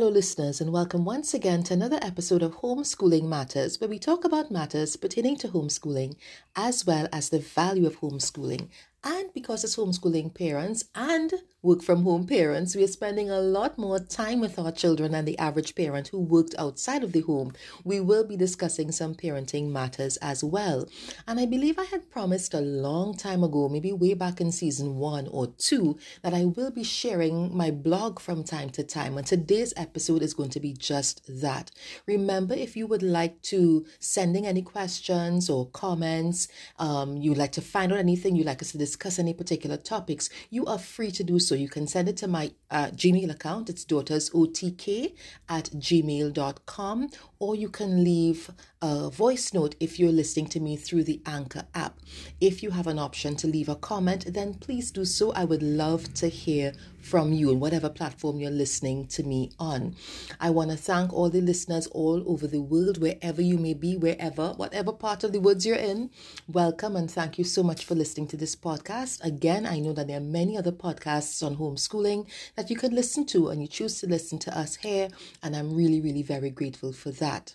Hello, 0.00 0.10
listeners, 0.10 0.62
and 0.62 0.72
welcome 0.72 1.04
once 1.04 1.34
again 1.34 1.62
to 1.64 1.74
another 1.74 1.98
episode 2.00 2.42
of 2.42 2.54
Homeschooling 2.62 3.24
Matters, 3.24 3.78
where 3.78 3.90
we 3.90 3.98
talk 3.98 4.24
about 4.24 4.50
matters 4.50 4.96
pertaining 4.96 5.36
to 5.36 5.48
homeschooling 5.48 6.16
as 6.56 6.86
well 6.86 7.06
as 7.12 7.28
the 7.28 7.38
value 7.38 7.86
of 7.86 8.00
homeschooling. 8.00 8.68
And 9.04 9.30
because 9.34 9.62
as 9.62 9.76
homeschooling 9.76 10.32
parents 10.32 10.86
and 10.94 11.34
work 11.62 11.82
from 11.82 12.04
home 12.04 12.26
parents, 12.26 12.74
we 12.74 12.82
are 12.82 12.88
spending 12.88 13.30
a 13.30 13.38
lot 13.38 13.76
more 13.76 13.98
time 13.98 14.40
with 14.40 14.58
our 14.58 14.72
children 14.72 15.12
than 15.12 15.26
the 15.26 15.38
average 15.38 15.74
parent 15.74 16.08
who 16.08 16.18
worked 16.18 16.54
outside 16.58 17.04
of 17.04 17.12
the 17.12 17.20
home. 17.20 17.52
We 17.84 18.00
will 18.00 18.24
be 18.24 18.36
discussing 18.36 18.90
some 18.92 19.14
parenting 19.14 19.70
matters 19.70 20.16
as 20.18 20.42
well. 20.42 20.88
And 21.28 21.38
I 21.38 21.44
believe 21.44 21.78
I 21.78 21.84
had 21.84 22.10
promised 22.10 22.54
a 22.54 22.62
long 22.62 23.14
time 23.14 23.44
ago, 23.44 23.68
maybe 23.68 23.92
way 23.92 24.14
back 24.14 24.40
in 24.40 24.52
season 24.52 24.96
one 24.96 25.28
or 25.28 25.48
two, 25.58 25.98
that 26.22 26.32
I 26.32 26.46
will 26.46 26.70
be 26.70 26.82
sharing 26.82 27.54
my 27.54 27.70
blog 27.70 28.20
from 28.20 28.42
time 28.42 28.70
to 28.70 28.82
time. 28.82 29.18
And 29.18 29.26
today's 29.26 29.74
episode 29.76 30.22
is 30.22 30.32
going 30.32 30.50
to 30.50 30.60
be 30.60 30.72
just 30.72 31.20
that. 31.28 31.70
Remember, 32.06 32.54
if 32.54 32.74
you 32.74 32.86
would 32.86 33.02
like 33.02 33.42
to 33.42 33.84
sending 33.98 34.46
any 34.46 34.62
questions 34.62 35.50
or 35.50 35.68
comments, 35.68 36.48
um, 36.78 37.18
you'd 37.18 37.36
like 37.36 37.52
to 37.52 37.60
find 37.60 37.92
out 37.92 37.98
anything, 37.98 38.34
you'd 38.34 38.46
like 38.46 38.62
us 38.62 38.72
to 38.72 38.78
discuss 38.78 39.18
any 39.18 39.34
particular 39.34 39.76
topics, 39.76 40.30
you 40.48 40.64
are 40.64 40.78
free 40.78 41.10
to 41.10 41.22
do 41.22 41.38
so 41.38 41.49
so 41.50 41.56
you 41.56 41.68
can 41.68 41.88
send 41.88 42.08
it 42.08 42.16
to 42.16 42.28
my 42.28 42.52
uh, 42.70 42.90
Gmail 42.94 43.28
account. 43.28 43.68
It's 43.68 43.84
daughtersotk 43.84 45.14
at 45.48 45.64
gmail.com, 45.64 47.10
or 47.40 47.56
you 47.56 47.68
can 47.68 48.04
leave 48.04 48.52
a 48.82 49.10
voice 49.10 49.52
note 49.52 49.74
if 49.78 49.98
you're 49.98 50.10
listening 50.10 50.46
to 50.46 50.58
me 50.58 50.74
through 50.74 51.04
the 51.04 51.20
Anchor 51.26 51.64
app. 51.74 51.98
If 52.40 52.62
you 52.62 52.70
have 52.70 52.86
an 52.86 52.98
option 52.98 53.36
to 53.36 53.46
leave 53.46 53.68
a 53.68 53.74
comment, 53.74 54.32
then 54.32 54.54
please 54.54 54.90
do 54.90 55.04
so. 55.04 55.32
I 55.32 55.44
would 55.44 55.62
love 55.62 56.14
to 56.14 56.28
hear 56.28 56.72
from 56.98 57.34
you 57.34 57.50
on 57.50 57.60
whatever 57.60 57.90
platform 57.90 58.40
you're 58.40 58.50
listening 58.50 59.06
to 59.06 59.22
me 59.22 59.50
on. 59.58 59.96
I 60.38 60.48
want 60.48 60.70
to 60.70 60.78
thank 60.78 61.12
all 61.12 61.28
the 61.28 61.42
listeners 61.42 61.88
all 61.88 62.22
over 62.26 62.46
the 62.46 62.62
world, 62.62 62.98
wherever 62.98 63.42
you 63.42 63.58
may 63.58 63.74
be, 63.74 63.98
wherever, 63.98 64.52
whatever 64.52 64.92
part 64.92 65.24
of 65.24 65.32
the 65.32 65.40
woods 65.40 65.66
you're 65.66 65.76
in. 65.76 66.10
Welcome 66.48 66.96
and 66.96 67.10
thank 67.10 67.36
you 67.36 67.44
so 67.44 67.62
much 67.62 67.84
for 67.84 67.94
listening 67.94 68.28
to 68.28 68.38
this 68.38 68.56
podcast. 68.56 69.22
Again, 69.22 69.66
I 69.66 69.80
know 69.80 69.92
that 69.92 70.06
there 70.06 70.16
are 70.16 70.22
many 70.22 70.56
other 70.56 70.72
podcasts 70.72 71.44
on 71.44 71.56
homeschooling 71.56 72.26
that 72.56 72.70
you 72.70 72.76
could 72.76 72.94
listen 72.94 73.26
to, 73.26 73.48
and 73.48 73.60
you 73.60 73.68
choose 73.68 74.00
to 74.00 74.06
listen 74.06 74.38
to 74.38 74.58
us 74.58 74.76
here, 74.76 75.08
and 75.42 75.54
I'm 75.54 75.74
really, 75.74 76.00
really 76.00 76.22
very 76.22 76.48
grateful 76.50 76.94
for 76.94 77.10
that. 77.12 77.54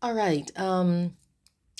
All 0.00 0.14
right. 0.14 0.48
Um, 0.56 1.16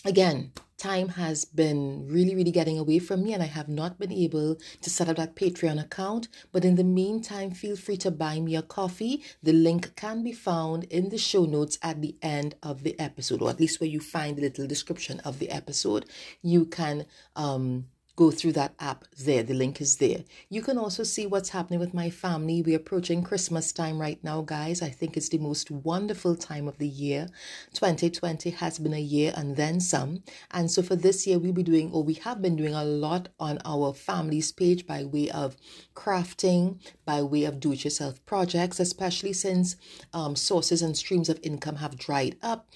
again, 0.04 0.50
time 0.76 1.10
has 1.10 1.44
been 1.44 2.08
really, 2.08 2.34
really 2.34 2.50
getting 2.50 2.76
away 2.76 2.98
from 2.98 3.22
me, 3.22 3.32
and 3.32 3.42
I 3.42 3.46
have 3.46 3.68
not 3.68 4.00
been 4.00 4.10
able 4.10 4.56
to 4.80 4.90
set 4.90 5.08
up 5.08 5.18
that 5.18 5.36
Patreon 5.36 5.80
account. 5.80 6.26
But 6.50 6.64
in 6.64 6.74
the 6.74 6.82
meantime, 6.82 7.52
feel 7.52 7.76
free 7.76 7.96
to 7.98 8.10
buy 8.10 8.40
me 8.40 8.56
a 8.56 8.62
coffee. 8.62 9.22
The 9.40 9.52
link 9.52 9.94
can 9.94 10.24
be 10.24 10.32
found 10.32 10.84
in 10.84 11.10
the 11.10 11.18
show 11.18 11.44
notes 11.44 11.78
at 11.80 12.02
the 12.02 12.16
end 12.20 12.56
of 12.60 12.82
the 12.82 12.98
episode, 12.98 13.40
or 13.40 13.50
at 13.50 13.60
least 13.60 13.80
where 13.80 13.90
you 13.90 14.00
find 14.00 14.36
the 14.36 14.42
little 14.42 14.66
description 14.66 15.20
of 15.20 15.38
the 15.38 15.50
episode. 15.50 16.06
You 16.42 16.66
can 16.66 17.06
um, 17.36 17.86
go 18.18 18.32
through 18.32 18.50
that 18.50 18.74
app 18.80 19.04
there. 19.16 19.44
The 19.44 19.54
link 19.54 19.80
is 19.80 19.98
there. 19.98 20.24
You 20.50 20.60
can 20.60 20.76
also 20.76 21.04
see 21.04 21.24
what's 21.24 21.50
happening 21.50 21.78
with 21.78 21.94
my 21.94 22.10
family. 22.10 22.60
We're 22.60 22.78
approaching 22.78 23.22
Christmas 23.22 23.70
time 23.70 24.00
right 24.00 24.18
now, 24.24 24.42
guys. 24.42 24.82
I 24.82 24.88
think 24.88 25.16
it's 25.16 25.28
the 25.28 25.38
most 25.38 25.70
wonderful 25.70 26.34
time 26.34 26.66
of 26.66 26.78
the 26.78 26.88
year. 26.88 27.28
2020 27.74 28.50
has 28.50 28.80
been 28.80 28.92
a 28.92 29.00
year 29.00 29.32
and 29.36 29.54
then 29.54 29.78
some. 29.78 30.24
And 30.50 30.68
so 30.68 30.82
for 30.82 30.96
this 30.96 31.28
year, 31.28 31.38
we'll 31.38 31.52
be 31.52 31.62
doing, 31.62 31.92
or 31.92 32.02
we 32.02 32.14
have 32.14 32.42
been 32.42 32.56
doing 32.56 32.74
a 32.74 32.82
lot 32.82 33.28
on 33.38 33.60
our 33.64 33.94
family's 33.94 34.50
page 34.50 34.84
by 34.84 35.04
way 35.04 35.30
of 35.30 35.56
crafting, 35.94 36.80
by 37.04 37.22
way 37.22 37.44
of 37.44 37.60
do 37.60 37.70
it 37.70 37.84
yourself 37.84 38.26
projects, 38.26 38.80
especially 38.80 39.32
since 39.32 39.76
um, 40.12 40.34
sources 40.34 40.82
and 40.82 40.96
streams 40.96 41.28
of 41.28 41.38
income 41.44 41.76
have 41.76 41.96
dried 41.96 42.36
up 42.42 42.66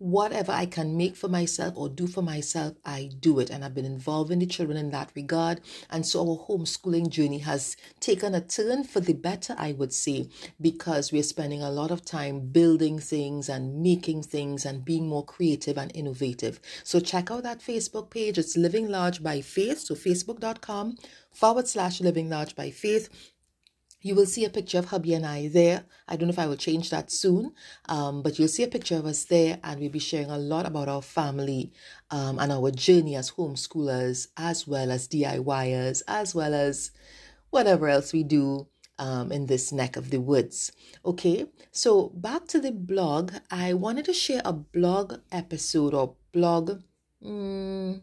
whatever 0.00 0.50
I 0.50 0.64
can 0.64 0.96
make 0.96 1.14
for 1.14 1.28
myself 1.28 1.74
or 1.76 1.90
do 1.90 2.06
for 2.06 2.22
myself, 2.22 2.72
I 2.86 3.10
do 3.20 3.38
it. 3.38 3.50
And 3.50 3.62
I've 3.62 3.74
been 3.74 3.84
involving 3.84 4.38
the 4.38 4.46
children 4.46 4.78
in 4.78 4.90
that 4.92 5.12
regard. 5.14 5.60
And 5.90 6.06
so 6.06 6.20
our 6.20 6.46
homeschooling 6.46 7.10
journey 7.10 7.38
has 7.38 7.76
taken 8.00 8.34
a 8.34 8.40
turn 8.40 8.84
for 8.84 9.00
the 9.00 9.12
better, 9.12 9.54
I 9.58 9.72
would 9.72 9.92
say, 9.92 10.30
because 10.58 11.12
we're 11.12 11.22
spending 11.22 11.62
a 11.62 11.70
lot 11.70 11.90
of 11.90 12.02
time 12.02 12.48
building 12.48 12.98
things 12.98 13.50
and 13.50 13.82
making 13.82 14.22
things 14.22 14.64
and 14.64 14.86
being 14.86 15.06
more 15.06 15.24
creative 15.24 15.76
and 15.76 15.92
innovative. 15.94 16.60
So 16.82 16.98
check 16.98 17.30
out 17.30 17.42
that 17.42 17.60
Facebook 17.60 18.08
page. 18.08 18.38
It's 18.38 18.56
Living 18.56 18.88
Large 18.88 19.22
by 19.22 19.42
Faith. 19.42 19.80
So 19.80 19.94
facebook.com 19.94 20.96
forward 21.30 21.68
slash 21.68 22.00
Living 22.00 22.30
Large 22.30 22.56
by 22.56 22.70
Faith 22.70 23.10
you 24.02 24.14
will 24.14 24.26
see 24.26 24.44
a 24.44 24.50
picture 24.50 24.78
of 24.78 24.86
hubby 24.86 25.14
and 25.14 25.26
I 25.26 25.48
there. 25.48 25.84
I 26.08 26.16
don't 26.16 26.28
know 26.28 26.32
if 26.32 26.38
I 26.38 26.46
will 26.46 26.56
change 26.56 26.90
that 26.90 27.10
soon, 27.10 27.52
um, 27.88 28.22
but 28.22 28.38
you'll 28.38 28.48
see 28.48 28.62
a 28.62 28.68
picture 28.68 28.96
of 28.96 29.06
us 29.06 29.24
there, 29.24 29.58
and 29.62 29.80
we'll 29.80 29.90
be 29.90 29.98
sharing 29.98 30.30
a 30.30 30.38
lot 30.38 30.66
about 30.66 30.88
our 30.88 31.02
family 31.02 31.72
um, 32.10 32.38
and 32.38 32.50
our 32.50 32.70
journey 32.70 33.16
as 33.16 33.32
homeschoolers, 33.32 34.28
as 34.36 34.66
well 34.66 34.90
as 34.90 35.08
DIYers, 35.08 36.02
as 36.08 36.34
well 36.34 36.54
as 36.54 36.90
whatever 37.50 37.88
else 37.88 38.12
we 38.12 38.22
do 38.22 38.66
um, 38.98 39.32
in 39.32 39.46
this 39.46 39.72
neck 39.72 39.96
of 39.96 40.10
the 40.10 40.20
woods. 40.20 40.72
Okay, 41.04 41.46
so 41.70 42.08
back 42.10 42.46
to 42.48 42.60
the 42.60 42.72
blog. 42.72 43.32
I 43.50 43.74
wanted 43.74 44.06
to 44.06 44.12
share 44.12 44.42
a 44.44 44.52
blog 44.52 45.14
episode 45.32 45.94
or 45.94 46.14
blog. 46.32 46.82
Mm, 47.22 48.00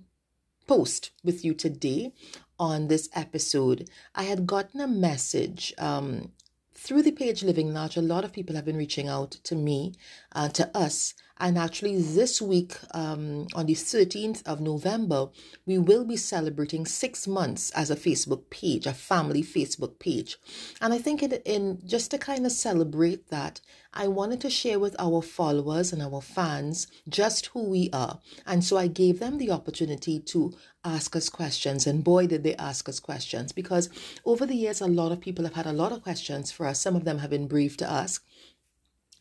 post 0.67 1.11
with 1.23 1.43
you 1.43 1.53
today 1.53 2.13
on 2.59 2.87
this 2.87 3.09
episode, 3.13 3.89
I 4.15 4.23
had 4.23 4.47
gotten 4.47 4.81
a 4.81 4.87
message 4.87 5.73
um, 5.77 6.31
through 6.73 7.03
the 7.03 7.11
page 7.11 7.43
Living 7.43 7.73
Large. 7.73 7.97
A 7.97 8.01
lot 8.01 8.23
of 8.23 8.33
people 8.33 8.55
have 8.55 8.65
been 8.65 8.77
reaching 8.77 9.07
out 9.07 9.31
to 9.43 9.55
me, 9.55 9.93
uh, 10.33 10.49
to 10.49 10.75
us. 10.77 11.13
And 11.39 11.57
actually, 11.57 12.01
this 12.01 12.41
week, 12.41 12.75
um, 12.91 13.47
on 13.53 13.65
the 13.65 13.73
13th 13.73 14.45
of 14.45 14.59
November, 14.59 15.29
we 15.65 15.77
will 15.77 16.05
be 16.05 16.17
celebrating 16.17 16.85
six 16.85 17.27
months 17.27 17.69
as 17.71 17.91
a 17.91 17.95
Facebook 17.95 18.49
page, 18.49 18.87
a 18.87 18.93
family 18.93 19.43
Facebook 19.43 19.99
page. 19.99 20.37
And 20.81 20.93
I 20.93 20.97
think 20.97 21.21
in, 21.21 21.33
in 21.45 21.81
just 21.85 22.11
to 22.11 22.17
kind 22.17 22.45
of 22.45 22.51
celebrate 22.51 23.29
that, 23.29 23.61
I 23.93 24.07
wanted 24.07 24.41
to 24.41 24.49
share 24.49 24.79
with 24.79 24.95
our 24.99 25.21
followers 25.21 25.91
and 25.91 26.01
our 26.01 26.21
fans 26.21 26.87
just 27.09 27.47
who 27.47 27.63
we 27.63 27.89
are. 27.91 28.19
And 28.45 28.63
so 28.63 28.77
I 28.77 28.87
gave 28.87 29.19
them 29.19 29.37
the 29.37 29.51
opportunity 29.51 30.19
to 30.19 30.53
ask 30.85 31.15
us 31.15 31.29
questions. 31.29 31.87
And 31.87 32.03
boy, 32.03 32.27
did 32.27 32.43
they 32.43 32.55
ask 32.55 32.87
us 32.87 32.99
questions 32.99 33.51
because 33.51 33.89
over 34.23 34.45
the 34.45 34.55
years, 34.55 34.81
a 34.81 34.87
lot 34.87 35.11
of 35.11 35.19
people 35.19 35.45
have 35.45 35.55
had 35.55 35.65
a 35.65 35.73
lot 35.73 35.91
of 35.91 36.03
questions 36.03 36.51
for 36.51 36.65
us. 36.67 36.79
Some 36.79 36.95
of 36.95 37.05
them 37.05 37.19
have 37.19 37.31
been 37.31 37.47
brief 37.47 37.75
to 37.77 37.89
ask 37.89 38.23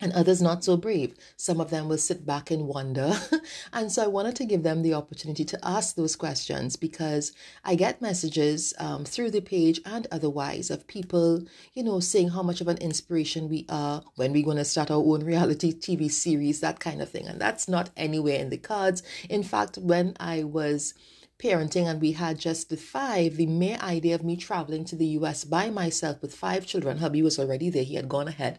and 0.01 0.13
others 0.13 0.43
not 0.43 0.65
so 0.65 0.77
brave. 0.77 1.15
Some 1.37 1.61
of 1.61 1.71
them 1.71 1.89
will 1.89 1.99
sit 1.99 2.27
back 2.27 2.51
and 2.51 2.67
wonder. 2.69 3.19
and 3.73 3.91
so 3.91 4.05
I 4.05 4.09
wanted 4.09 4.37
to 4.37 4.45
give 4.45 4.63
them 4.63 4.83
the 4.83 4.95
opportunity 4.95 5.45
to 5.45 5.59
ask 5.63 5.97
those 5.97 6.17
questions 6.17 6.77
because 6.77 7.33
I 7.65 7.75
get 7.75 8.03
messages 8.03 8.75
um, 8.79 9.05
through 9.05 9.31
the 9.31 9.41
page 9.41 9.81
and 9.85 10.07
otherwise 10.13 10.71
of 10.71 10.87
people, 10.87 11.45
you 11.75 11.83
know, 11.83 12.01
saying 12.01 12.31
how 12.31 12.43
much 12.43 12.61
of 12.61 12.69
an 12.69 12.79
inspiration 12.79 13.49
we 13.49 13.65
are 13.69 14.03
when 14.17 14.33
we're 14.33 14.45
going 14.45 14.57
to 14.59 14.65
start 14.65 14.91
our 14.91 15.03
own 15.03 15.25
reality 15.25 15.73
TV 15.73 16.11
series, 16.11 16.61
that 16.61 16.81
kind 16.81 17.01
of 17.01 17.11
thing. 17.11 17.27
And 17.27 17.41
that's 17.41 17.69
not 17.69 17.91
anywhere 17.97 18.39
in 18.39 18.51
the 18.51 18.59
cards. 18.59 19.03
In 19.31 19.43
fact, 19.43 19.79
when 19.79 20.15
I 20.21 20.45
was 20.45 20.95
parenting 21.39 21.87
and 21.87 22.01
we 22.01 22.13
had 22.13 22.39
just 22.39 22.71
the 22.71 22.77
five, 22.77 23.37
the 23.37 23.47
mere 23.47 23.79
idea 23.83 24.15
of 24.15 24.25
me 24.25 24.37
traveling 24.37 24.85
to 24.87 24.97
the 24.97 25.07
US 25.19 25.45
by 25.45 25.71
myself 25.71 26.23
with 26.23 26.35
five 26.35 26.67
children, 26.67 26.99
hubby 26.99 27.23
was 27.23 27.39
already 27.39 27.69
there. 27.69 27.85
He 27.85 27.95
had 27.95 28.09
gone 28.09 28.29
ahead 28.29 28.59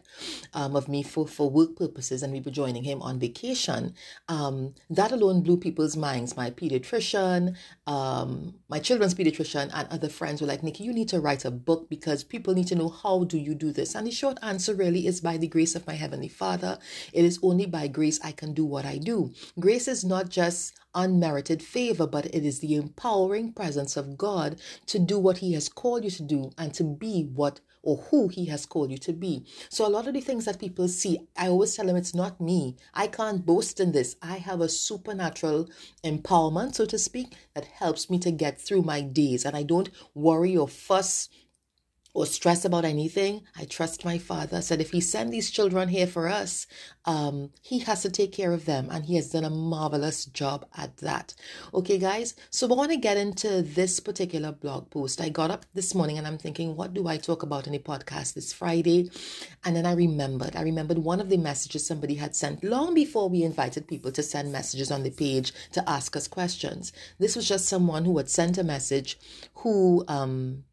um, 0.54 0.76
of 0.76 0.88
me 0.88 1.02
for, 1.02 1.26
for 1.26 1.50
work 1.50 1.76
purposes 1.76 2.22
and 2.22 2.32
we 2.32 2.40
were 2.40 2.50
joining 2.50 2.84
him 2.84 3.02
on 3.02 3.18
vacation. 3.18 3.94
Um, 4.28 4.74
that 4.90 5.12
alone 5.12 5.42
blew 5.42 5.56
people's 5.56 5.96
minds. 5.96 6.36
My 6.36 6.50
pediatrician, 6.50 7.56
um, 7.86 8.54
my 8.68 8.78
children's 8.78 9.14
pediatrician 9.14 9.70
and 9.74 9.88
other 9.88 10.08
friends 10.08 10.40
were 10.40 10.46
like, 10.46 10.62
Niki, 10.62 10.80
you 10.80 10.92
need 10.92 11.08
to 11.08 11.20
write 11.20 11.44
a 11.44 11.50
book 11.50 11.88
because 11.88 12.22
people 12.22 12.54
need 12.54 12.68
to 12.68 12.76
know 12.76 12.88
how 12.88 13.24
do 13.24 13.38
you 13.38 13.54
do 13.54 13.72
this? 13.72 13.94
And 13.94 14.06
the 14.06 14.12
short 14.12 14.38
answer 14.42 14.74
really 14.74 15.06
is 15.06 15.20
by 15.20 15.36
the 15.36 15.48
grace 15.48 15.74
of 15.74 15.86
my 15.86 15.94
Heavenly 15.94 16.28
Father. 16.28 16.78
It 17.12 17.24
is 17.24 17.40
only 17.42 17.66
by 17.66 17.88
grace 17.88 18.20
I 18.22 18.32
can 18.32 18.54
do 18.54 18.64
what 18.64 18.84
I 18.84 18.98
do. 18.98 19.32
Grace 19.58 19.88
is 19.88 20.04
not 20.04 20.28
just 20.28 20.74
unmerited 20.94 21.62
favor, 21.62 22.06
but 22.06 22.26
it 22.26 22.44
is 22.44 22.60
the 22.60 22.67
empowering 22.76 23.52
presence 23.52 23.96
of 23.96 24.16
God 24.16 24.60
to 24.86 24.98
do 24.98 25.18
what 25.18 25.38
He 25.38 25.52
has 25.54 25.68
called 25.68 26.04
you 26.04 26.10
to 26.10 26.22
do 26.22 26.50
and 26.58 26.72
to 26.74 26.84
be 26.84 27.22
what 27.22 27.60
or 27.82 27.96
who 28.10 28.28
He 28.28 28.46
has 28.46 28.66
called 28.66 28.90
you 28.90 28.98
to 28.98 29.12
be. 29.12 29.46
So, 29.68 29.86
a 29.86 29.88
lot 29.88 30.06
of 30.06 30.14
the 30.14 30.20
things 30.20 30.44
that 30.44 30.58
people 30.58 30.88
see, 30.88 31.28
I 31.36 31.48
always 31.48 31.74
tell 31.74 31.86
them 31.86 31.96
it's 31.96 32.14
not 32.14 32.40
me. 32.40 32.76
I 32.94 33.06
can't 33.06 33.46
boast 33.46 33.80
in 33.80 33.92
this. 33.92 34.16
I 34.20 34.38
have 34.38 34.60
a 34.60 34.68
supernatural 34.68 35.68
empowerment, 36.04 36.74
so 36.74 36.84
to 36.86 36.98
speak, 36.98 37.34
that 37.54 37.64
helps 37.64 38.10
me 38.10 38.18
to 38.20 38.30
get 38.30 38.60
through 38.60 38.82
my 38.82 39.00
days, 39.00 39.44
and 39.44 39.56
I 39.56 39.62
don't 39.62 39.90
worry 40.14 40.56
or 40.56 40.68
fuss 40.68 41.28
or 42.18 42.26
stress 42.26 42.64
about 42.64 42.84
anything, 42.84 43.42
I 43.56 43.64
trust 43.64 44.04
my 44.04 44.18
father. 44.18 44.60
Said 44.60 44.80
if 44.80 44.90
he 44.90 45.00
sent 45.00 45.30
these 45.30 45.50
children 45.50 45.88
here 45.88 46.06
for 46.06 46.28
us, 46.28 46.66
um, 47.04 47.50
he 47.62 47.78
has 47.80 48.02
to 48.02 48.10
take 48.10 48.32
care 48.32 48.52
of 48.52 48.64
them, 48.64 48.88
and 48.90 49.06
he 49.06 49.14
has 49.14 49.30
done 49.30 49.44
a 49.44 49.50
marvelous 49.50 50.24
job 50.26 50.66
at 50.76 50.96
that. 50.98 51.34
Okay, 51.72 51.96
guys. 51.96 52.34
So 52.50 52.68
I 52.68 52.74
want 52.74 52.90
to 52.90 52.96
get 52.96 53.16
into 53.16 53.62
this 53.62 54.00
particular 54.00 54.52
blog 54.52 54.90
post. 54.90 55.20
I 55.20 55.28
got 55.28 55.50
up 55.50 55.64
this 55.74 55.94
morning 55.94 56.18
and 56.18 56.26
I'm 56.26 56.38
thinking, 56.38 56.76
what 56.76 56.92
do 56.92 57.06
I 57.06 57.16
talk 57.16 57.42
about 57.42 57.66
in 57.66 57.72
the 57.72 57.78
podcast 57.78 58.34
this 58.34 58.52
Friday? 58.52 59.10
And 59.64 59.76
then 59.76 59.86
I 59.86 59.92
remembered. 59.92 60.56
I 60.56 60.62
remembered 60.62 60.98
one 60.98 61.20
of 61.20 61.28
the 61.28 61.36
messages 61.36 61.86
somebody 61.86 62.16
had 62.16 62.34
sent 62.34 62.64
long 62.64 62.94
before 62.94 63.28
we 63.28 63.42
invited 63.42 63.86
people 63.86 64.12
to 64.12 64.22
send 64.22 64.52
messages 64.52 64.90
on 64.90 65.02
the 65.02 65.10
page 65.10 65.52
to 65.72 65.88
ask 65.88 66.16
us 66.16 66.28
questions. 66.28 66.92
This 67.18 67.36
was 67.36 67.48
just 67.48 67.66
someone 67.66 68.04
who 68.04 68.16
had 68.16 68.28
sent 68.28 68.58
a 68.58 68.64
message 68.64 69.18
who 69.54 70.04
um 70.08 70.64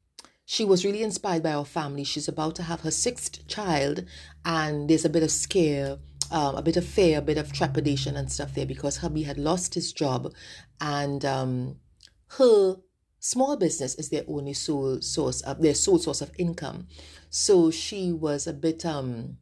she 0.45 0.63
was 0.63 0.85
really 0.85 1.01
inspired 1.01 1.43
by 1.43 1.53
our 1.53 1.65
family. 1.65 2.03
She's 2.03 2.27
about 2.27 2.55
to 2.57 2.63
have 2.63 2.81
her 2.81 2.91
sixth 2.91 3.47
child, 3.47 4.05
and 4.43 4.89
there's 4.89 5.05
a 5.05 5.09
bit 5.09 5.23
of 5.23 5.31
scare, 5.31 5.97
um, 6.31 6.55
a 6.55 6.61
bit 6.61 6.77
of 6.77 6.85
fear, 6.85 7.17
a 7.17 7.21
bit 7.21 7.37
of 7.37 7.51
trepidation 7.51 8.15
and 8.15 8.31
stuff 8.31 8.53
there 8.53 8.65
because 8.65 8.97
hubby 8.97 9.23
had 9.23 9.37
lost 9.37 9.73
his 9.73 9.91
job, 9.91 10.31
and 10.79 11.25
um, 11.25 11.77
her 12.37 12.77
small 13.19 13.57
business 13.57 13.95
is 13.95 14.09
their 14.09 14.23
only 14.27 14.53
sole 14.53 15.01
source 15.01 15.41
of 15.41 15.61
their 15.61 15.73
sole 15.73 15.97
source 15.97 16.21
of 16.21 16.31
income. 16.37 16.87
So 17.29 17.71
she 17.71 18.11
was 18.11 18.45
a 18.45 18.53
bit 18.53 18.85
um 18.85 19.37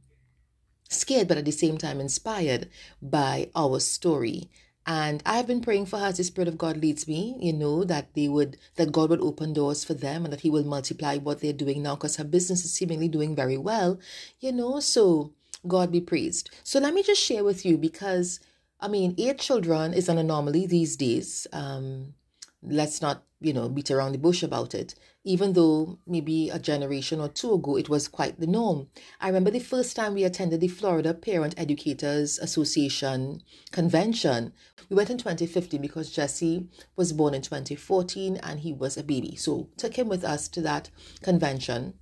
scared, 0.89 1.27
but 1.27 1.37
at 1.37 1.45
the 1.45 1.51
same 1.51 1.77
time 1.77 1.99
inspired 1.99 2.69
by 3.01 3.49
our 3.55 3.79
story. 3.79 4.49
And 4.85 5.23
I've 5.25 5.47
been 5.47 5.61
praying 5.61 5.85
for 5.85 5.97
her 5.97 6.07
as 6.07 6.17
the 6.17 6.23
Spirit 6.23 6.49
of 6.49 6.57
God 6.57 6.77
leads 6.77 7.07
me, 7.07 7.37
you 7.39 7.53
know, 7.53 7.83
that 7.85 8.13
they 8.15 8.27
would, 8.27 8.57
that 8.75 8.91
God 8.91 9.09
would 9.09 9.21
open 9.21 9.53
doors 9.53 9.83
for 9.83 9.93
them 9.93 10.25
and 10.25 10.33
that 10.33 10.41
He 10.41 10.49
will 10.49 10.65
multiply 10.65 11.17
what 11.17 11.39
they're 11.39 11.53
doing 11.53 11.83
now 11.83 11.95
because 11.95 12.17
her 12.17 12.23
business 12.25 12.65
is 12.65 12.73
seemingly 12.73 13.07
doing 13.07 13.35
very 13.35 13.57
well, 13.57 13.99
you 14.39 14.51
know. 14.51 14.79
So 14.81 15.31
God 15.67 15.91
be 15.91 16.01
praised. 16.01 16.49
So 16.63 16.79
let 16.79 16.93
me 16.93 17.01
just 17.03 17.21
share 17.21 17.43
with 17.43 17.65
you 17.65 17.77
because, 17.77 18.41
I 18.79 18.89
mean, 18.89 19.15
eight 19.17 19.39
children 19.39 19.93
is 19.93 20.09
an 20.09 20.17
anomaly 20.17 20.67
these 20.67 20.97
days. 20.97 21.47
Um, 21.53 22.15
let's 22.61 23.01
not, 23.01 23.23
you 23.43 23.53
know, 23.53 23.69
beat 23.69 23.91
around 23.91 24.13
the 24.13 24.17
bush 24.17 24.43
about 24.43 24.73
it 24.73 24.95
even 25.23 25.53
though 25.53 25.97
maybe 26.05 26.49
a 26.49 26.59
generation 26.59 27.19
or 27.19 27.29
two 27.29 27.53
ago 27.53 27.77
it 27.77 27.89
was 27.89 28.07
quite 28.07 28.39
the 28.39 28.47
norm. 28.47 28.87
I 29.21 29.27
remember 29.27 29.51
the 29.51 29.59
first 29.59 29.95
time 29.95 30.13
we 30.13 30.23
attended 30.23 30.59
the 30.59 30.67
Florida 30.67 31.13
Parent 31.13 31.53
Educators 31.57 32.37
Association 32.39 33.41
convention. 33.71 34.53
We 34.89 34.95
went 34.95 35.09
in 35.09 35.17
2015 35.17 35.81
because 35.81 36.11
Jesse 36.11 36.67
was 36.95 37.13
born 37.13 37.33
in 37.33 37.41
2014 37.41 38.37
and 38.37 38.59
he 38.59 38.73
was 38.73 38.97
a 38.97 39.03
baby. 39.03 39.35
So 39.35 39.69
took 39.77 39.97
him 39.97 40.09
with 40.09 40.23
us 40.23 40.47
to 40.49 40.61
that 40.61 40.89
convention 41.21 41.93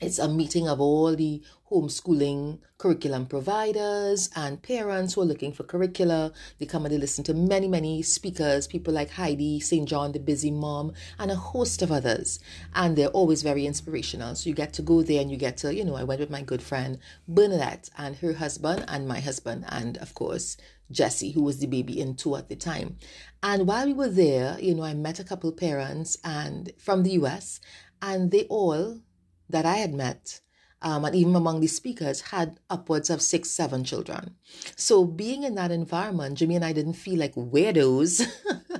it's 0.00 0.18
a 0.18 0.28
meeting 0.28 0.68
of 0.68 0.80
all 0.80 1.16
the 1.16 1.42
homeschooling 1.70 2.58
curriculum 2.78 3.26
providers 3.26 4.30
and 4.36 4.62
parents 4.62 5.14
who 5.14 5.22
are 5.22 5.26
looking 5.26 5.52
for 5.52 5.64
curricula. 5.64 6.32
They 6.58 6.66
come 6.66 6.86
and 6.86 6.94
they 6.94 6.98
listen 6.98 7.24
to 7.24 7.34
many, 7.34 7.68
many 7.68 8.02
speakers, 8.02 8.66
people 8.66 8.94
like 8.94 9.10
Heidi 9.10 9.60
St. 9.60 9.88
John, 9.88 10.12
the 10.12 10.20
busy 10.20 10.50
mom, 10.50 10.92
and 11.18 11.30
a 11.30 11.36
host 11.36 11.82
of 11.82 11.90
others. 11.90 12.38
And 12.74 12.96
they're 12.96 13.08
always 13.08 13.42
very 13.42 13.66
inspirational. 13.66 14.34
So 14.34 14.48
you 14.48 14.54
get 14.54 14.72
to 14.74 14.82
go 14.82 15.02
there 15.02 15.20
and 15.20 15.30
you 15.30 15.36
get 15.36 15.56
to, 15.58 15.74
you 15.74 15.84
know, 15.84 15.96
I 15.96 16.04
went 16.04 16.20
with 16.20 16.30
my 16.30 16.42
good 16.42 16.62
friend 16.62 16.98
Bernadette 17.26 17.90
and 17.98 18.16
her 18.16 18.34
husband 18.34 18.84
and 18.88 19.08
my 19.08 19.20
husband, 19.20 19.64
and 19.68 19.98
of 19.98 20.14
course, 20.14 20.56
Jesse, 20.90 21.32
who 21.32 21.42
was 21.42 21.58
the 21.58 21.66
baby 21.66 22.00
in 22.00 22.14
two 22.14 22.36
at 22.36 22.48
the 22.48 22.56
time. 22.56 22.96
And 23.42 23.66
while 23.66 23.86
we 23.86 23.92
were 23.92 24.08
there, 24.08 24.58
you 24.60 24.74
know, 24.74 24.84
I 24.84 24.94
met 24.94 25.20
a 25.20 25.24
couple 25.24 25.52
parents 25.52 26.16
and 26.24 26.72
from 26.78 27.02
the 27.02 27.10
US, 27.12 27.60
and 28.00 28.30
they 28.30 28.44
all 28.44 29.00
that 29.48 29.64
I 29.66 29.76
had 29.76 29.94
met, 29.94 30.40
um, 30.82 31.04
and 31.04 31.14
even 31.14 31.34
among 31.34 31.60
the 31.60 31.66
speakers, 31.66 32.20
had 32.20 32.60
upwards 32.70 33.10
of 33.10 33.22
six, 33.22 33.50
seven 33.50 33.84
children. 33.84 34.36
So 34.76 35.04
being 35.04 35.42
in 35.42 35.54
that 35.56 35.70
environment, 35.70 36.38
Jimmy 36.38 36.56
and 36.56 36.64
I 36.64 36.72
didn't 36.72 36.94
feel 36.94 37.18
like 37.18 37.34
weirdos 37.34 38.26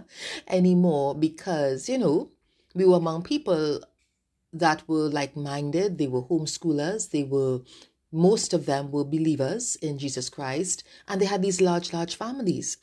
anymore 0.48 1.14
because, 1.14 1.88
you 1.88 1.98
know, 1.98 2.30
we 2.74 2.84
were 2.84 2.96
among 2.96 3.22
people 3.22 3.80
that 4.52 4.86
were 4.88 5.08
like 5.08 5.36
minded, 5.36 5.98
they 5.98 6.06
were 6.06 6.22
homeschoolers, 6.22 7.10
they 7.10 7.24
were 7.24 7.60
most 8.10 8.54
of 8.54 8.66
them 8.66 8.90
were 8.90 9.04
believers 9.04 9.76
in 9.76 9.98
Jesus 9.98 10.30
Christ, 10.30 10.82
and 11.06 11.20
they 11.20 11.26
had 11.26 11.42
these 11.42 11.60
large, 11.60 11.92
large 11.92 12.16
families. 12.16 12.78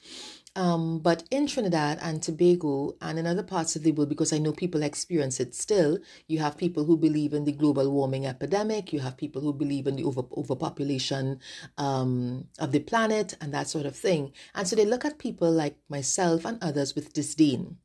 Um, 0.57 0.99
but 0.99 1.23
in 1.31 1.47
Trinidad 1.47 1.99
and 2.01 2.23
Tobago 2.23 2.95
and 3.01 3.19
in 3.19 3.27
other 3.27 3.43
parts 3.43 3.75
of 3.75 3.83
the 3.83 3.91
world, 3.91 4.07
because 4.07 4.31
I 4.31 4.37
know 4.37 4.53
people 4.53 4.83
experience 4.83 5.41
it 5.41 5.53
still, 5.53 5.99
you 6.27 6.39
have 6.39 6.57
people 6.57 6.85
who 6.85 6.95
believe 6.95 7.33
in 7.33 7.43
the 7.43 7.51
global 7.51 7.91
warming 7.91 8.25
epidemic, 8.25 8.93
you 8.93 9.01
have 9.01 9.17
people 9.17 9.41
who 9.41 9.51
believe 9.51 9.85
in 9.85 9.97
the 9.97 10.05
over 10.05 10.23
overpopulation 10.37 11.39
um, 11.77 12.47
of 12.57 12.71
the 12.71 12.79
planet 12.79 13.35
and 13.41 13.53
that 13.53 13.67
sort 13.67 13.85
of 13.85 13.97
thing. 13.97 14.31
And 14.53 14.65
so 14.65 14.77
they 14.77 14.85
look 14.85 15.03
at 15.03 15.19
people 15.19 15.51
like 15.51 15.75
myself 15.89 16.45
and 16.45 16.57
others 16.63 16.95
with 16.95 17.11
disdain. 17.11 17.77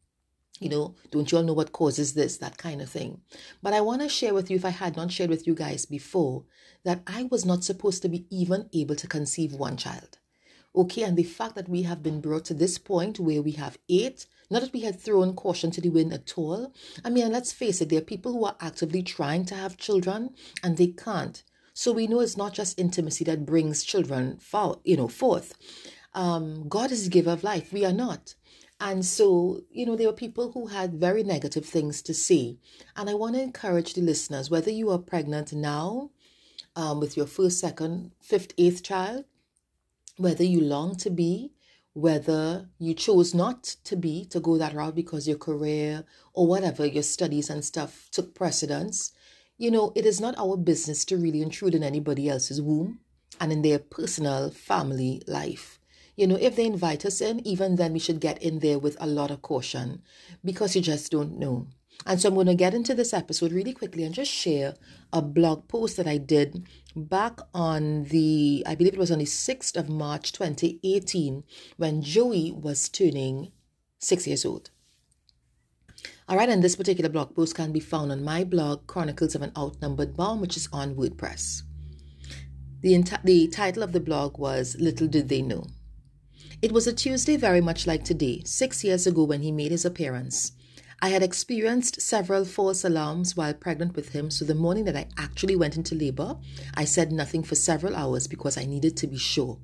You 0.61 0.69
know, 0.69 0.95
don't 1.11 1.33
you 1.33 1.39
all 1.39 1.45
know 1.45 1.55
what 1.55 1.73
causes 1.73 2.13
this, 2.13 2.37
that 2.37 2.59
kind 2.59 2.81
of 2.83 2.91
thing. 2.91 3.23
But 3.63 3.73
I 3.73 3.81
want 3.81 4.03
to 4.03 4.09
share 4.09 4.35
with 4.35 4.49
you, 4.49 4.57
if 4.57 4.65
I 4.65 4.71
had 4.71 4.95
not 4.95 5.11
shared 5.11 5.31
with 5.31 5.47
you 5.47 5.55
guys 5.55 5.87
before, 5.87 6.45
that 6.85 7.03
I 7.07 7.25
was 7.25 7.45
not 7.45 7.65
supposed 7.65 8.03
to 8.03 8.09
be 8.09 8.27
even 8.31 8.69
able 8.73 8.95
to 8.97 9.09
conceive 9.09 9.55
one 9.55 9.77
child. 9.77 10.19
Okay, 10.75 11.03
and 11.03 11.17
the 11.17 11.25
fact 11.25 11.57
that 11.57 11.69
we 11.69 11.83
have 11.83 12.03
been 12.03 12.21
brought 12.21 12.45
to 12.47 12.55
this 12.55 12.79
point 12.79 13.19
where 13.19 13.43
we 13.43 13.53
have 13.53 13.79
eight, 13.89 14.27
not 14.51 14.63
that 14.63 14.73
we 14.73 14.81
had 14.81 15.01
thrown 15.01 15.35
caution 15.35 15.71
to 15.73 15.81
the 15.81 15.89
wind 15.89 16.13
at 16.13 16.33
all. 16.37 16.73
I 17.05 17.11
mean, 17.11 17.33
let's 17.33 17.53
face 17.53 17.81
it, 17.81 17.89
there 17.89 17.99
are 17.99 18.03
people 18.03 18.33
who 18.33 18.45
are 18.45 18.57
actively 18.61 19.03
trying 19.03 19.45
to 19.47 19.55
have 19.57 19.77
children 19.77 20.31
and 20.63 20.77
they 20.77 20.89
can't. 20.89 21.43
So 21.75 21.93
we 21.93 22.07
know 22.07 22.21
it's 22.21 22.37
not 22.37 22.55
just 22.55 22.79
intimacy 22.79 23.25
that 23.25 23.47
brings 23.47 23.85
children 23.85 24.39
for, 24.39 24.81
you 24.85 24.97
know, 24.97 25.09
forth. 25.09 25.55
Um, 26.15 26.69
God 26.69 26.93
is 26.93 27.05
the 27.05 27.11
giver 27.11 27.31
of 27.31 27.45
life. 27.45 27.73
We 27.73 27.85
are 27.85 27.93
not. 27.93 28.35
And 28.81 29.05
so, 29.05 29.63
you 29.71 29.87
know, 29.87 29.97
there 29.97 30.09
were 30.09 30.15
people 30.15 30.53
who 30.53 30.69
had 30.69 30.95
very 30.95 31.23
negative 31.23 31.67
things 31.67 32.01
to 32.03 32.15
say. 32.15 32.59
And 32.97 33.11
I 33.11 33.15
want 33.15 33.35
to 33.35 33.43
encourage 33.43 33.95
the 33.95 34.01
listeners, 34.01 34.51
whether 34.51 34.71
you 34.71 34.91
are 34.91 34.99
pregnant 34.99 35.53
now 35.53 36.11
um, 36.77 36.99
with 36.99 37.17
your 37.17 37.27
first, 37.27 37.61
second, 37.61 38.13
fifth, 38.21 38.55
eighth 38.57 38.83
child, 38.83 39.25
whether 40.21 40.45
you 40.45 40.61
long 40.61 40.95
to 40.97 41.09
be, 41.09 41.51
whether 41.95 42.69
you 42.79 42.93
chose 42.93 43.35
not 43.35 43.65
to 43.85 43.97
be, 43.97 44.27
to 44.27 44.39
go 44.39 44.59
that 44.59 44.75
route 44.75 44.95
because 44.95 45.27
your 45.27 45.39
career 45.39 46.05
or 46.35 46.47
whatever, 46.47 46.85
your 46.85 47.03
studies 47.03 47.49
and 47.49 47.65
stuff 47.65 48.09
took 48.13 48.35
precedence, 48.35 49.13
you 49.57 49.71
know, 49.71 49.93
it 49.97 50.05
is 50.05 50.21
not 50.21 50.37
our 50.37 50.59
business 50.59 51.07
to 51.07 51.17
really 51.17 51.41
intrude 51.41 51.75
in 51.75 51.83
anybody 51.83 52.29
else's 52.29 52.61
womb 52.61 53.01
and 53.41 53.51
in 53.51 53.63
their 53.63 53.79
personal 53.79 54.51
family 54.51 55.23
life. 55.27 55.81
You 56.17 56.27
know, 56.27 56.37
if 56.37 56.55
they 56.55 56.67
invite 56.67 57.07
us 57.07 57.23
in, 57.23 57.41
even 57.47 57.77
then 57.77 57.95
we 57.95 57.99
should 57.99 58.21
get 58.21 58.43
in 58.43 58.59
there 58.59 58.79
with 58.79 58.99
a 59.01 59.07
lot 59.07 59.31
of 59.31 59.41
caution 59.41 60.03
because 60.45 60.77
you 60.77 60.83
just 60.83 61.11
don't 61.11 61.39
know. 61.39 61.67
And 62.07 62.21
so 62.21 62.29
I'm 62.29 62.35
going 62.35 62.47
to 62.47 62.55
get 62.55 62.75
into 62.75 62.95
this 62.95 63.13
episode 63.13 63.53
really 63.53 63.73
quickly 63.73 64.05
and 64.05 64.15
just 64.15 64.31
share 64.31 64.75
a 65.13 65.21
blog 65.21 65.69
post 65.69 65.97
that 65.99 66.07
I 66.07 66.17
did 66.17 66.67
back 66.97 67.41
on 67.53 68.05
the, 68.05 68.65
I 68.67 68.75
believe 68.75 68.95
it 68.95 68.99
was 68.99 69.11
on 69.11 69.19
the 69.19 69.27
6th 69.27 69.77
of 69.77 69.89
March 69.89 70.33
2018 70.33 71.45
when 71.77 72.03
Joey 72.03 72.51
was 72.51 72.89
turning 72.89 73.53
six 73.99 74.27
years 74.27 74.45
old. 74.45 74.71
All 76.29 76.37
right, 76.37 76.49
and 76.49 76.63
this 76.63 76.77
particular 76.77 77.11
blog 77.11 77.35
post 77.35 77.55
can 77.55 77.73
be 77.73 77.81
found 77.81 78.13
on 78.13 78.25
my 78.25 78.45
blog, 78.45 78.87
Chronicles 78.87 79.35
of 79.35 79.43
an 79.43 79.53
Outnumbered 79.59 80.17
Mom, 80.17 80.41
which 80.41 80.57
is 80.57 80.69
on 80.73 80.95
WordPress. 80.95 81.63
The, 82.83 82.95
enti- 82.95 83.23
the 83.25 83.49
title 83.49 83.83
of 83.83 83.93
the 83.93 84.01
blog 84.01 84.39
was 84.39 84.77
Little 84.79 85.09
Did 85.09 85.29
They 85.29 85.43
Know. 85.43 85.67
It 86.63 86.73
was 86.73 86.87
a 86.87 86.93
Tuesday 86.93 87.37
very 87.37 87.61
much 87.61 87.87
like 87.87 88.05
today, 88.05 88.43
six 88.45 88.85
years 88.85 89.07
ago 89.07 89.25
when 89.25 89.43
he 89.43 89.53
made 89.53 89.71
his 89.71 89.85
appearance. 89.85 90.53
I 91.03 91.09
had 91.09 91.23
experienced 91.23 92.03
several 92.03 92.45
false 92.45 92.85
alarms 92.85 93.35
while 93.35 93.55
pregnant 93.55 93.97
with 93.97 94.11
him, 94.11 94.31
so 94.31 94.45
the 94.45 94.55
morning 94.55 94.85
that 94.85 94.97
I 94.97 95.07
actually 95.17 95.57
went 95.57 95.77
into 95.77 95.95
labor, 95.95 96.37
I 96.75 96.85
said 96.85 97.11
nothing 97.11 97.43
for 97.43 97.55
several 97.55 97.97
hours 97.97 98.27
because 98.27 98.59
I 98.59 98.67
needed 98.67 98.99
to 98.99 99.07
be 99.07 99.17
sure. 99.17 99.59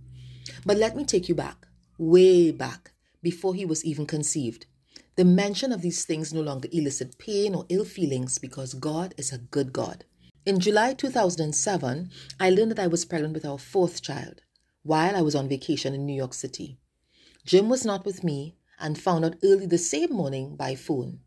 But 0.64 0.78
let 0.78 0.97
me 0.97 1.05
take 1.05 1.28
you 1.28 1.35
back, 1.35 1.66
way 1.99 2.52
back, 2.52 2.93
before 3.23 3.55
he 3.55 3.66
was 3.66 3.85
even 3.85 4.07
conceived. 4.07 4.64
The 5.16 5.26
mention 5.26 5.73
of 5.73 5.83
these 5.83 6.07
things 6.07 6.33
no 6.33 6.40
longer 6.40 6.71
elicit 6.73 7.19
pain 7.19 7.55
or 7.55 7.66
ill 7.69 7.85
feelings 7.85 8.38
because 8.38 8.73
God 8.73 9.14
is 9.19 9.31
a 9.31 9.38
good 9.38 9.75
God. 9.75 10.05
In 10.47 10.59
July 10.59 10.95
2007, 10.95 12.11
I 12.40 12.49
learned 12.49 12.71
that 12.71 12.78
I 12.78 12.87
was 12.87 13.05
pregnant 13.05 13.35
with 13.35 13.45
our 13.45 13.59
fourth 13.59 14.00
child 14.00 14.40
while 14.85 15.14
I 15.14 15.21
was 15.21 15.35
on 15.35 15.49
vacation 15.49 15.93
in 15.93 16.07
New 16.07 16.16
York 16.16 16.33
City. 16.33 16.78
Jim 17.45 17.69
was 17.69 17.85
not 17.85 18.07
with 18.07 18.25
me 18.25 18.57
and 18.78 18.99
found 18.99 19.25
out 19.25 19.37
early 19.45 19.66
the 19.66 19.76
same 19.76 20.12
morning 20.12 20.57
by 20.57 20.75
phone. 20.75 21.21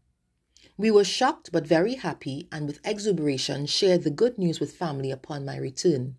We 0.79 0.91
were 0.91 1.03
shocked 1.03 1.50
but 1.51 1.67
very 1.67 1.95
happy 1.95 2.48
and 2.53 2.65
with 2.65 2.79
exuberation 2.86 3.65
shared 3.65 4.03
the 4.03 4.09
good 4.09 4.38
news 4.38 4.62
with 4.62 4.77
family 4.77 5.12
upon 5.12 5.43
my 5.43 5.57
return. 5.57 6.15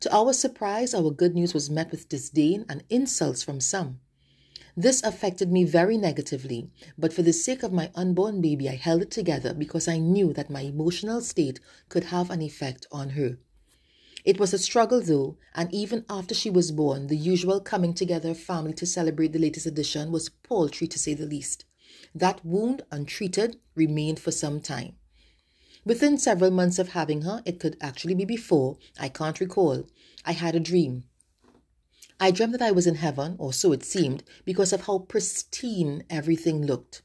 To 0.00 0.12
our 0.12 0.32
surprise, 0.32 0.94
our 0.94 1.12
good 1.12 1.36
news 1.36 1.54
was 1.54 1.70
met 1.70 1.92
with 1.92 2.08
disdain 2.08 2.66
and 2.68 2.82
insults 2.90 3.44
from 3.44 3.60
some. 3.60 4.00
This 4.76 5.00
affected 5.04 5.52
me 5.52 5.62
very 5.62 5.96
negatively, 5.96 6.72
but 6.98 7.12
for 7.12 7.22
the 7.22 7.32
sake 7.32 7.62
of 7.62 7.72
my 7.72 7.92
unborn 7.94 8.40
baby, 8.40 8.68
I 8.68 8.74
held 8.74 9.02
it 9.02 9.12
together 9.12 9.54
because 9.54 9.86
I 9.86 9.98
knew 9.98 10.32
that 10.32 10.50
my 10.50 10.62
emotional 10.62 11.20
state 11.20 11.60
could 11.88 12.04
have 12.04 12.30
an 12.30 12.42
effect 12.42 12.84
on 12.90 13.10
her. 13.10 13.38
It 14.24 14.40
was 14.40 14.52
a 14.52 14.58
struggle 14.58 15.00
though, 15.00 15.36
and 15.54 15.72
even 15.72 16.04
after 16.10 16.34
she 16.34 16.50
was 16.50 16.72
born, 16.72 17.06
the 17.06 17.16
usual 17.16 17.60
coming 17.60 17.94
together 17.94 18.30
of 18.30 18.40
family 18.40 18.72
to 18.72 18.86
celebrate 18.86 19.32
the 19.32 19.38
latest 19.38 19.66
edition 19.66 20.10
was 20.10 20.30
paltry 20.30 20.88
to 20.88 20.98
say 20.98 21.14
the 21.14 21.26
least. 21.26 21.64
That 22.18 22.44
wound, 22.44 22.82
untreated, 22.90 23.60
remained 23.76 24.18
for 24.18 24.32
some 24.32 24.60
time. 24.60 24.96
Within 25.84 26.18
several 26.18 26.50
months 26.50 26.80
of 26.80 26.88
having 26.88 27.22
her, 27.22 27.42
it 27.44 27.60
could 27.60 27.76
actually 27.80 28.14
be 28.14 28.24
before, 28.24 28.76
I 28.98 29.08
can't 29.08 29.38
recall, 29.38 29.86
I 30.24 30.32
had 30.32 30.56
a 30.56 30.60
dream. 30.60 31.04
I 32.18 32.32
dreamt 32.32 32.50
that 32.52 32.62
I 32.62 32.72
was 32.72 32.88
in 32.88 32.96
heaven, 32.96 33.36
or 33.38 33.52
so 33.52 33.70
it 33.70 33.84
seemed, 33.84 34.24
because 34.44 34.72
of 34.72 34.86
how 34.86 34.98
pristine 34.98 36.02
everything 36.10 36.66
looked. 36.66 37.02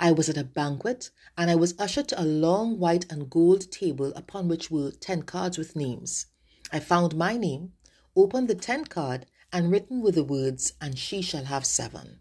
I 0.00 0.10
was 0.10 0.28
at 0.28 0.36
a 0.36 0.42
banquet, 0.42 1.10
and 1.36 1.52
I 1.52 1.54
was 1.54 1.78
ushered 1.78 2.08
to 2.08 2.20
a 2.20 2.24
long 2.24 2.80
white 2.80 3.06
and 3.12 3.30
gold 3.30 3.70
table 3.70 4.12
upon 4.16 4.48
which 4.48 4.72
were 4.72 4.90
ten 4.90 5.22
cards 5.22 5.56
with 5.56 5.76
names. 5.76 6.26
I 6.72 6.80
found 6.80 7.14
my 7.14 7.36
name, 7.36 7.74
opened 8.16 8.48
the 8.48 8.56
tenth 8.56 8.88
card, 8.88 9.26
and 9.52 9.70
written 9.70 10.02
were 10.02 10.10
the 10.10 10.24
words, 10.24 10.72
And 10.80 10.98
she 10.98 11.22
shall 11.22 11.44
have 11.44 11.64
seven. 11.64 12.18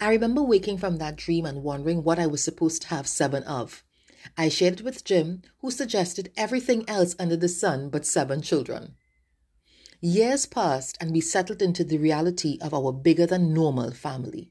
I 0.00 0.08
remember 0.10 0.42
waking 0.42 0.78
from 0.78 0.98
that 0.98 1.16
dream 1.16 1.46
and 1.46 1.62
wondering 1.62 2.02
what 2.02 2.18
I 2.18 2.26
was 2.26 2.42
supposed 2.42 2.82
to 2.82 2.88
have 2.88 3.06
seven 3.06 3.42
of. 3.44 3.82
I 4.36 4.48
shared 4.48 4.80
it 4.80 4.84
with 4.84 5.04
Jim, 5.04 5.42
who 5.58 5.70
suggested 5.70 6.32
everything 6.36 6.88
else 6.88 7.14
under 7.18 7.36
the 7.36 7.48
sun 7.48 7.90
but 7.90 8.06
seven 8.06 8.42
children. 8.42 8.94
Years 10.00 10.46
passed 10.46 10.96
and 11.00 11.12
we 11.12 11.20
settled 11.20 11.62
into 11.62 11.84
the 11.84 11.98
reality 11.98 12.58
of 12.60 12.74
our 12.74 12.92
bigger 12.92 13.26
than 13.26 13.54
normal 13.54 13.90
family 13.90 14.50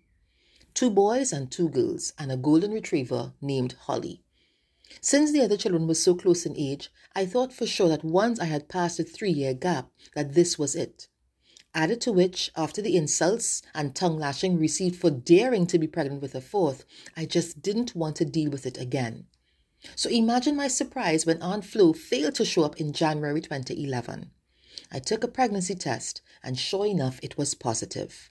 two 0.74 0.90
boys 0.90 1.32
and 1.32 1.52
two 1.52 1.70
girls, 1.70 2.14
and 2.18 2.32
a 2.32 2.38
golden 2.38 2.72
retriever 2.72 3.34
named 3.42 3.74
Holly. 3.82 4.24
Since 5.02 5.32
the 5.32 5.42
other 5.42 5.58
children 5.58 5.88
were 5.88 5.94
so 5.96 6.16
close 6.16 6.46
in 6.46 6.58
age, 6.58 6.92
I 7.16 7.26
thought 7.26 7.54
for 7.54 7.68
sure 7.68 7.90
that 7.90 8.04
once 8.04 8.40
I 8.40 8.46
had 8.46 8.70
passed 8.70 8.98
the 8.98 9.04
three 9.04 9.32
year 9.32 9.54
gap, 9.54 9.92
that 10.16 10.34
this 10.34 10.58
was 10.58 10.76
it. 10.76 11.08
Added 11.76 12.02
to 12.02 12.12
which, 12.12 12.52
after 12.56 12.82
the 12.82 12.96
insults 12.96 13.64
and 13.74 13.96
tongue 13.96 14.20
lashing 14.20 14.60
received 14.60 14.96
for 14.96 15.10
daring 15.10 15.66
to 15.68 15.80
be 15.80 15.88
pregnant 15.88 16.22
with 16.22 16.36
a 16.36 16.42
fourth, 16.42 16.86
I 17.18 17.26
just 17.26 17.64
didn't 17.64 17.96
want 17.96 18.16
to 18.18 18.26
deal 18.26 18.52
with 18.52 18.68
it 18.68 18.78
again. 18.78 19.26
So 19.96 20.10
imagine 20.10 20.56
my 20.56 20.68
surprise 20.68 21.26
when 21.26 21.42
Aunt 21.42 21.66
Flo 21.66 21.92
failed 21.94 22.36
to 22.36 22.46
show 22.46 22.64
up 22.64 22.80
in 22.80 22.94
January 22.94 23.42
2011. 23.42 24.30
I 24.92 25.00
took 25.00 25.24
a 25.24 25.28
pregnancy 25.28 25.74
test, 25.76 26.22
and 26.44 26.60
sure 26.60 26.86
enough, 26.86 27.20
it 27.24 27.38
was 27.38 27.56
positive. 27.56 28.30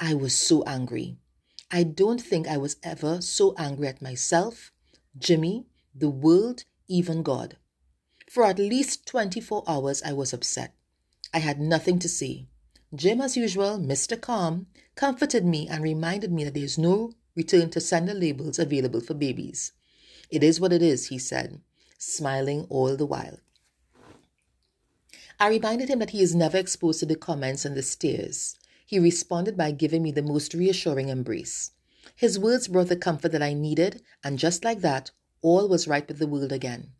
I 0.00 0.14
was 0.14 0.36
so 0.36 0.64
angry. 0.64 1.16
I 1.70 1.84
don't 1.84 2.20
think 2.20 2.48
I 2.48 2.56
was 2.56 2.76
ever 2.82 3.20
so 3.20 3.54
angry 3.56 3.86
at 3.86 4.02
myself, 4.02 4.72
Jimmy, 5.16 5.66
the 5.94 6.10
world, 6.10 6.64
even 6.88 7.22
God. 7.22 7.56
For 8.28 8.44
at 8.44 8.58
least 8.58 9.06
24 9.06 9.62
hours, 9.68 10.02
I 10.02 10.12
was 10.12 10.32
upset. 10.32 10.74
I 11.32 11.38
had 11.38 11.60
nothing 11.60 11.98
to 12.00 12.08
say. 12.08 12.48
Jim, 12.92 13.20
as 13.20 13.36
usual, 13.36 13.78
Mr. 13.78 14.20
Calm, 14.20 14.66
comforted 14.96 15.44
me 15.44 15.68
and 15.68 15.82
reminded 15.82 16.32
me 16.32 16.44
that 16.44 16.54
there 16.54 16.64
is 16.64 16.78
no 16.78 17.12
return 17.36 17.70
to 17.70 17.80
sender 17.80 18.14
labels 18.14 18.58
available 18.58 19.00
for 19.00 19.14
babies. 19.14 19.72
It 20.30 20.42
is 20.42 20.60
what 20.60 20.72
it 20.72 20.82
is, 20.82 21.06
he 21.06 21.18
said, 21.18 21.60
smiling 21.98 22.66
all 22.68 22.96
the 22.96 23.06
while. 23.06 23.38
I 25.40 25.48
reminded 25.48 25.88
him 25.88 25.98
that 25.98 26.10
he 26.10 26.22
is 26.22 26.34
never 26.34 26.56
exposed 26.56 27.00
to 27.00 27.06
the 27.06 27.16
comments 27.16 27.64
and 27.64 27.76
the 27.76 27.82
stares. 27.82 28.56
He 28.86 28.98
responded 28.98 29.56
by 29.56 29.72
giving 29.72 30.02
me 30.02 30.12
the 30.12 30.22
most 30.22 30.54
reassuring 30.54 31.08
embrace. 31.08 31.72
His 32.14 32.38
words 32.38 32.68
brought 32.68 32.88
the 32.88 32.96
comfort 32.96 33.32
that 33.32 33.42
I 33.42 33.54
needed, 33.54 34.02
and 34.22 34.38
just 34.38 34.64
like 34.64 34.80
that, 34.82 35.10
all 35.42 35.68
was 35.68 35.88
right 35.88 36.06
with 36.06 36.18
the 36.18 36.26
world 36.26 36.52
again. 36.52 36.92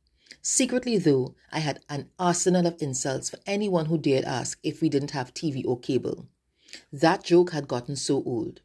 Secretly, 0.43 0.99
though, 0.99 1.35
I 1.51 1.61
had 1.61 1.81
an 1.89 2.11
arsenal 2.19 2.67
of 2.67 2.81
insults 2.81 3.31
for 3.31 3.39
anyone 3.47 3.87
who 3.87 3.99
dared 3.99 4.25
ask 4.25 4.59
if 4.63 4.81
we 4.81 4.89
didn't 4.89 5.13
have 5.13 5.33
TV 5.33 5.65
or 5.67 5.79
cable. 5.79 6.27
That 6.93 7.25
joke 7.25 7.53
had 7.53 7.69
gotten 7.69 7.97
so 7.97 8.23
old. 8.25 8.61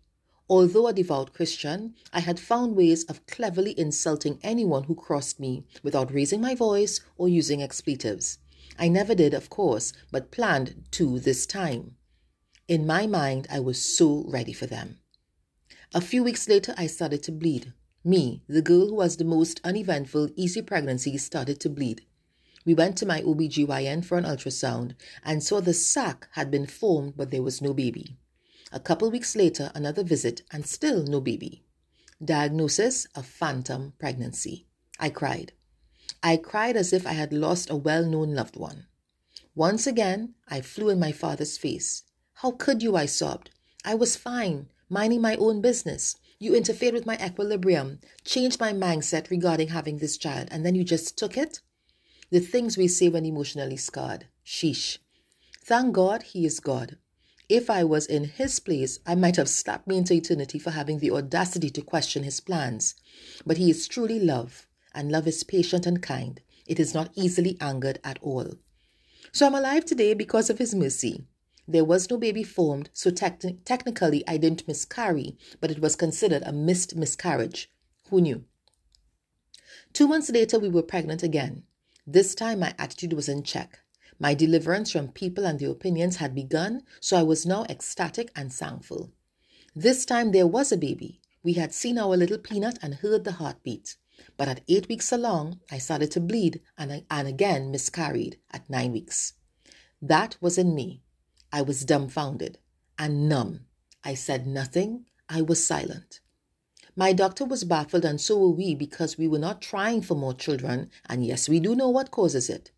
Although 0.50 0.88
a 0.88 0.94
devout 0.94 1.32
Christian, 1.32 1.94
I 2.12 2.22
had 2.22 2.40
found 2.40 2.76
ways 2.76 3.04
of 3.04 3.26
cleverly 3.28 3.80
insulting 3.80 4.40
anyone 4.42 4.86
who 4.86 4.96
crossed 4.96 5.40
me 5.40 5.64
without 5.84 6.12
raising 6.14 6.42
my 6.42 6.56
voice 6.56 7.02
or 7.18 7.30
using 7.30 7.62
expletives. 7.62 8.40
I 8.78 8.88
never 8.88 9.14
did, 9.14 9.34
of 9.34 9.50
course, 9.50 9.94
but 10.12 10.32
planned 10.32 10.86
to 10.92 11.20
this 11.20 11.46
time. 11.46 11.98
In 12.68 12.88
my 12.88 13.06
mind, 13.06 13.48
I 13.50 13.60
was 13.60 13.80
so 13.80 14.26
ready 14.28 14.54
for 14.54 14.66
them. 14.66 15.00
A 15.94 16.02
few 16.02 16.24
weeks 16.24 16.48
later, 16.48 16.74
I 16.78 16.88
started 16.88 17.22
to 17.24 17.32
bleed. 17.32 17.74
Me, 18.04 18.42
the 18.48 18.62
girl 18.62 18.88
who 18.88 18.96
was 18.96 19.18
the 19.18 19.26
most 19.26 19.60
uneventful, 19.64 20.30
easy 20.36 20.62
pregnancy, 20.62 21.18
started 21.18 21.60
to 21.60 21.70
bleed. 21.70 22.06
We 22.66 22.74
went 22.74 22.98
to 22.98 23.06
my 23.06 23.22
OBGYN 23.22 24.06
for 24.06 24.18
an 24.18 24.26
ultrasound 24.26 24.96
and 25.24 25.44
saw 25.44 25.60
the 25.60 25.74
sac 25.74 26.28
had 26.34 26.52
been 26.52 26.66
formed, 26.66 27.16
but 27.18 27.32
there 27.32 27.42
was 27.42 27.62
no 27.62 27.74
baby. 27.74 28.18
A 28.72 28.80
couple 28.80 29.10
weeks 29.10 29.36
later, 29.36 29.72
another 29.74 30.04
visit, 30.04 30.44
and 30.52 30.66
still 30.66 31.04
no 31.04 31.20
baby. 31.20 31.64
Diagnosis 32.24 33.08
a 33.16 33.24
phantom 33.24 33.94
pregnancy. 33.98 34.68
I 35.00 35.10
cried. 35.10 35.54
I 36.22 36.38
cried 36.38 36.78
as 36.78 36.94
if 36.94 37.08
I 37.08 37.14
had 37.14 37.34
lost 37.34 37.70
a 37.70 37.76
well 37.76 38.06
known 38.06 38.36
loved 38.36 38.58
one. 38.58 38.86
Once 39.56 39.88
again, 39.88 40.36
I 40.48 40.62
flew 40.62 40.90
in 40.90 41.00
my 41.00 41.12
father's 41.12 41.58
face. 41.58 42.04
How 42.36 42.52
could 42.52 42.84
you? 42.84 42.96
I 42.96 43.08
sobbed. 43.08 43.50
I 43.84 43.96
was 43.96 44.16
fine, 44.16 44.68
minding 44.90 45.22
my 45.22 45.36
own 45.38 45.62
business. 45.62 46.16
You 46.42 46.56
interfered 46.56 46.94
with 46.94 47.06
my 47.06 47.18
equilibrium, 47.18 48.00
changed 48.24 48.62
my 48.62 48.72
mindset 48.72 49.30
regarding 49.30 49.68
having 49.68 49.98
this 49.98 50.18
child, 50.18 50.48
and 50.52 50.66
then 50.66 50.74
you 50.74 50.86
just 50.86 51.18
took 51.18 51.38
it? 51.38 51.60
The 52.32 52.40
things 52.40 52.78
we 52.78 52.88
say 52.88 53.10
when 53.10 53.26
emotionally 53.26 53.76
scarred. 53.76 54.28
Sheesh. 54.46 55.00
Thank 55.66 55.94
God 55.94 56.24
he 56.24 56.46
is 56.46 56.62
God. 56.62 56.98
If 57.50 57.70
I 57.70 57.84
was 57.84 58.06
in 58.06 58.24
his 58.24 58.60
place, 58.62 59.00
I 59.06 59.16
might 59.16 59.36
have 59.36 59.50
slapped 59.50 59.86
me 59.86 59.98
into 59.98 60.14
eternity 60.14 60.60
for 60.60 60.72
having 60.72 61.00
the 61.00 61.12
audacity 61.12 61.70
to 61.72 61.82
question 61.82 62.24
his 62.24 62.40
plans. 62.40 62.96
But 63.46 63.58
he 63.58 63.70
is 63.70 63.88
truly 63.88 64.20
love 64.20 64.66
and 64.96 65.12
love 65.12 65.28
is 65.28 65.44
patient 65.44 65.86
and 65.86 66.02
kind. 66.02 66.40
It 66.66 66.80
is 66.80 66.94
not 66.94 67.12
easily 67.16 67.58
angered 67.60 68.00
at 68.04 68.20
all. 68.22 68.54
So 69.34 69.46
I'm 69.46 69.56
alive 69.56 69.84
today 69.84 70.14
because 70.14 70.50
of 70.50 70.58
his 70.58 70.74
mercy. 70.74 71.26
There 71.72 71.86
was 71.86 72.10
no 72.10 72.18
baby 72.18 72.42
formed, 72.42 72.90
so 72.94 73.12
te- 73.12 73.60
technically 73.64 74.28
I 74.28 74.38
didn't 74.38 74.68
miscarry, 74.68 75.38
but 75.62 75.70
it 75.70 75.80
was 75.80 75.96
considered 75.96 76.42
a 76.44 76.52
missed 76.52 76.96
miscarriage. 76.96 77.72
Who 78.10 78.22
knew? 78.22 78.46
Two 79.94 80.08
months 80.08 80.32
later, 80.32 80.58
we 80.58 80.70
were 80.70 80.82
pregnant 80.82 81.22
again. 81.22 81.66
This 82.08 82.34
time, 82.34 82.62
my 82.62 82.74
attitude 82.80 83.14
was 83.14 83.30
in 83.30 83.44
check. 83.44 83.82
My 84.18 84.34
deliverance 84.34 84.92
from 84.92 85.10
people 85.10 85.46
and 85.46 85.60
their 85.60 85.70
opinions 85.70 86.16
had 86.16 86.34
begun, 86.34 86.82
so 87.00 87.18
I 87.18 87.22
was 87.22 87.46
now 87.46 87.66
ecstatic 87.70 88.32
and 88.36 88.52
thankful. 88.52 89.12
This 89.76 90.06
time, 90.06 90.32
there 90.32 90.48
was 90.48 90.72
a 90.72 90.78
baby. 90.78 91.22
We 91.44 91.54
had 91.54 91.72
seen 91.72 92.00
our 92.00 92.18
little 92.18 92.40
peanut 92.40 92.80
and 92.82 92.96
heard 92.96 93.26
the 93.26 93.34
heartbeat. 93.34 93.96
But 94.38 94.48
at 94.48 94.62
eight 94.68 94.90
weeks 94.90 95.12
along, 95.12 95.60
I 95.70 95.78
started 95.78 96.10
to 96.12 96.20
bleed 96.20 96.62
and, 96.80 97.06
and 97.12 97.28
again 97.28 97.70
miscarried 97.70 98.40
at 98.50 98.68
nine 98.72 98.92
weeks. 98.92 99.34
That 100.02 100.36
was 100.42 100.58
in 100.58 100.74
me. 100.74 101.04
I 101.52 101.62
was 101.62 101.86
dumbfounded 101.86 102.60
and 102.98 103.28
numb. 103.28 103.62
I 104.04 104.14
said 104.14 104.46
nothing. 104.46 105.06
I 105.28 105.42
was 105.42 105.66
silent. 105.66 106.20
My 106.96 107.14
doctor 107.14 107.46
was 107.46 107.64
baffled, 107.64 108.04
and 108.04 108.20
so 108.20 108.38
were 108.38 108.50
we, 108.50 108.76
because 108.76 109.18
we 109.18 109.28
were 109.28 109.40
not 109.40 109.62
trying 109.62 110.02
for 110.02 110.16
more 110.16 110.34
children, 110.34 110.90
and 111.08 111.26
yes, 111.26 111.48
we 111.48 111.60
do 111.60 111.76
know 111.76 111.90
what 111.90 112.12
causes 112.12 112.50
it. 112.50 112.72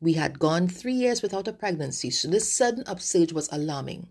We 0.00 0.14
had 0.14 0.38
gone 0.38 0.66
three 0.66 0.94
years 0.94 1.22
without 1.22 1.46
a 1.46 1.52
pregnancy, 1.52 2.10
so 2.10 2.28
this 2.28 2.52
sudden 2.52 2.84
upsurge 2.86 3.32
was 3.32 3.48
alarming. 3.52 4.08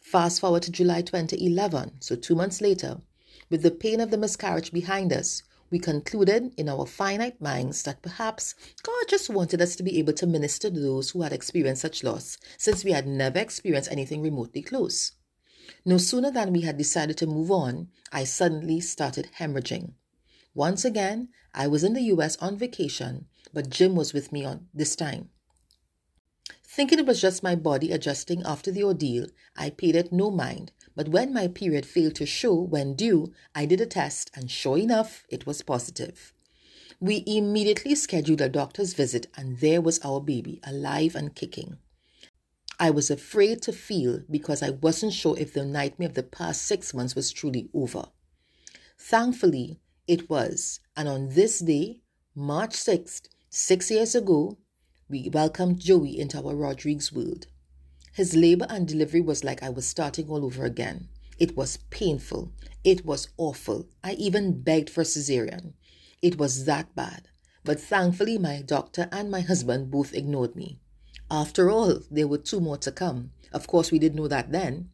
Fast 0.00 0.40
forward 0.40 0.62
to 0.62 0.72
July 0.72 1.02
2011, 1.02 2.00
so 2.00 2.16
two 2.16 2.34
months 2.34 2.60
later, 2.60 3.02
with 3.50 3.62
the 3.62 3.70
pain 3.70 4.00
of 4.00 4.10
the 4.10 4.16
miscarriage 4.16 4.72
behind 4.72 5.12
us, 5.12 5.42
we 5.70 5.78
concluded 5.78 6.52
in 6.56 6.68
our 6.68 6.86
finite 6.86 7.40
minds 7.40 7.82
that 7.82 8.02
perhaps 8.02 8.54
God 8.82 9.04
just 9.08 9.28
wanted 9.28 9.60
us 9.60 9.76
to 9.76 9.82
be 9.82 9.98
able 9.98 10.14
to 10.14 10.26
minister 10.26 10.70
to 10.70 10.80
those 10.80 11.10
who 11.10 11.22
had 11.22 11.32
experienced 11.32 11.82
such 11.82 12.02
loss, 12.02 12.38
since 12.56 12.84
we 12.84 12.92
had 12.92 13.06
never 13.06 13.38
experienced 13.38 13.90
anything 13.90 14.22
remotely 14.22 14.62
close. 14.62 15.12
No 15.84 15.98
sooner 15.98 16.30
than 16.30 16.52
we 16.52 16.62
had 16.62 16.78
decided 16.78 17.16
to 17.18 17.26
move 17.26 17.50
on, 17.50 17.88
I 18.10 18.24
suddenly 18.24 18.80
started 18.80 19.30
hemorrhaging. 19.38 19.92
Once 20.54 20.84
again, 20.84 21.28
I 21.54 21.66
was 21.66 21.84
in 21.84 21.92
the 21.92 22.02
US 22.14 22.36
on 22.38 22.56
vacation, 22.56 23.26
but 23.52 23.70
Jim 23.70 23.94
was 23.94 24.12
with 24.12 24.32
me 24.32 24.44
on 24.44 24.68
this 24.72 24.96
time. 24.96 25.30
Thinking 26.78 27.00
it 27.00 27.06
was 27.06 27.20
just 27.20 27.42
my 27.42 27.56
body 27.56 27.90
adjusting 27.90 28.44
after 28.44 28.70
the 28.70 28.84
ordeal, 28.84 29.26
I 29.56 29.70
paid 29.70 29.96
it 29.96 30.12
no 30.12 30.30
mind 30.30 30.70
but 30.94 31.08
when 31.08 31.32
my 31.32 31.48
period 31.48 31.84
failed 31.84 32.14
to 32.14 32.24
show 32.24 32.54
when 32.54 32.94
due, 32.94 33.32
I 33.52 33.66
did 33.66 33.80
a 33.80 33.86
test 33.86 34.30
and 34.36 34.48
sure 34.48 34.78
enough, 34.78 35.24
it 35.28 35.44
was 35.44 35.60
positive. 35.62 36.32
We 37.00 37.24
immediately 37.26 37.96
scheduled 37.96 38.40
a 38.40 38.48
doctor's 38.48 38.94
visit 38.94 39.26
and 39.36 39.58
there 39.58 39.80
was 39.80 39.98
our 40.04 40.20
baby, 40.20 40.60
alive 40.62 41.16
and 41.16 41.34
kicking. 41.34 41.78
I 42.78 42.90
was 42.90 43.10
afraid 43.10 43.60
to 43.62 43.72
feel 43.72 44.22
because 44.30 44.62
I 44.62 44.70
wasn't 44.70 45.14
sure 45.14 45.36
if 45.36 45.52
the 45.52 45.64
nightmare 45.64 46.10
of 46.10 46.14
the 46.14 46.22
past 46.22 46.62
six 46.62 46.94
months 46.94 47.16
was 47.16 47.32
truly 47.32 47.70
over. 47.74 48.04
Thankfully, 48.96 49.80
it 50.06 50.30
was, 50.30 50.78
and 50.96 51.08
on 51.08 51.30
this 51.30 51.58
day, 51.58 52.02
March 52.36 52.74
6th, 52.74 53.22
six 53.50 53.90
years 53.90 54.14
ago, 54.14 54.58
we 55.10 55.30
welcomed 55.32 55.80
Joey 55.80 56.18
into 56.18 56.36
our 56.36 56.54
Rodrigues 56.54 57.12
world. 57.12 57.46
His 58.12 58.36
labor 58.36 58.66
and 58.68 58.86
delivery 58.86 59.22
was 59.22 59.42
like 59.42 59.62
I 59.62 59.70
was 59.70 59.86
starting 59.86 60.28
all 60.28 60.44
over 60.44 60.64
again. 60.64 61.08
It 61.38 61.56
was 61.56 61.78
painful. 61.88 62.52
It 62.84 63.06
was 63.06 63.28
awful. 63.38 63.88
I 64.04 64.12
even 64.12 64.60
begged 64.60 64.90
for 64.90 65.04
cesarean. 65.04 65.72
It 66.20 66.38
was 66.38 66.64
that 66.66 66.94
bad. 66.94 67.28
But 67.64 67.80
thankfully, 67.80 68.38
my 68.38 68.60
doctor 68.60 69.08
and 69.10 69.30
my 69.30 69.40
husband 69.40 69.90
both 69.90 70.12
ignored 70.12 70.56
me. 70.56 70.78
After 71.30 71.70
all, 71.70 72.00
there 72.10 72.28
were 72.28 72.38
two 72.38 72.60
more 72.60 72.78
to 72.78 72.92
come. 72.92 73.32
Of 73.52 73.66
course, 73.66 73.90
we 73.90 73.98
didn't 73.98 74.16
know 74.16 74.28
that 74.28 74.52
then. 74.52 74.90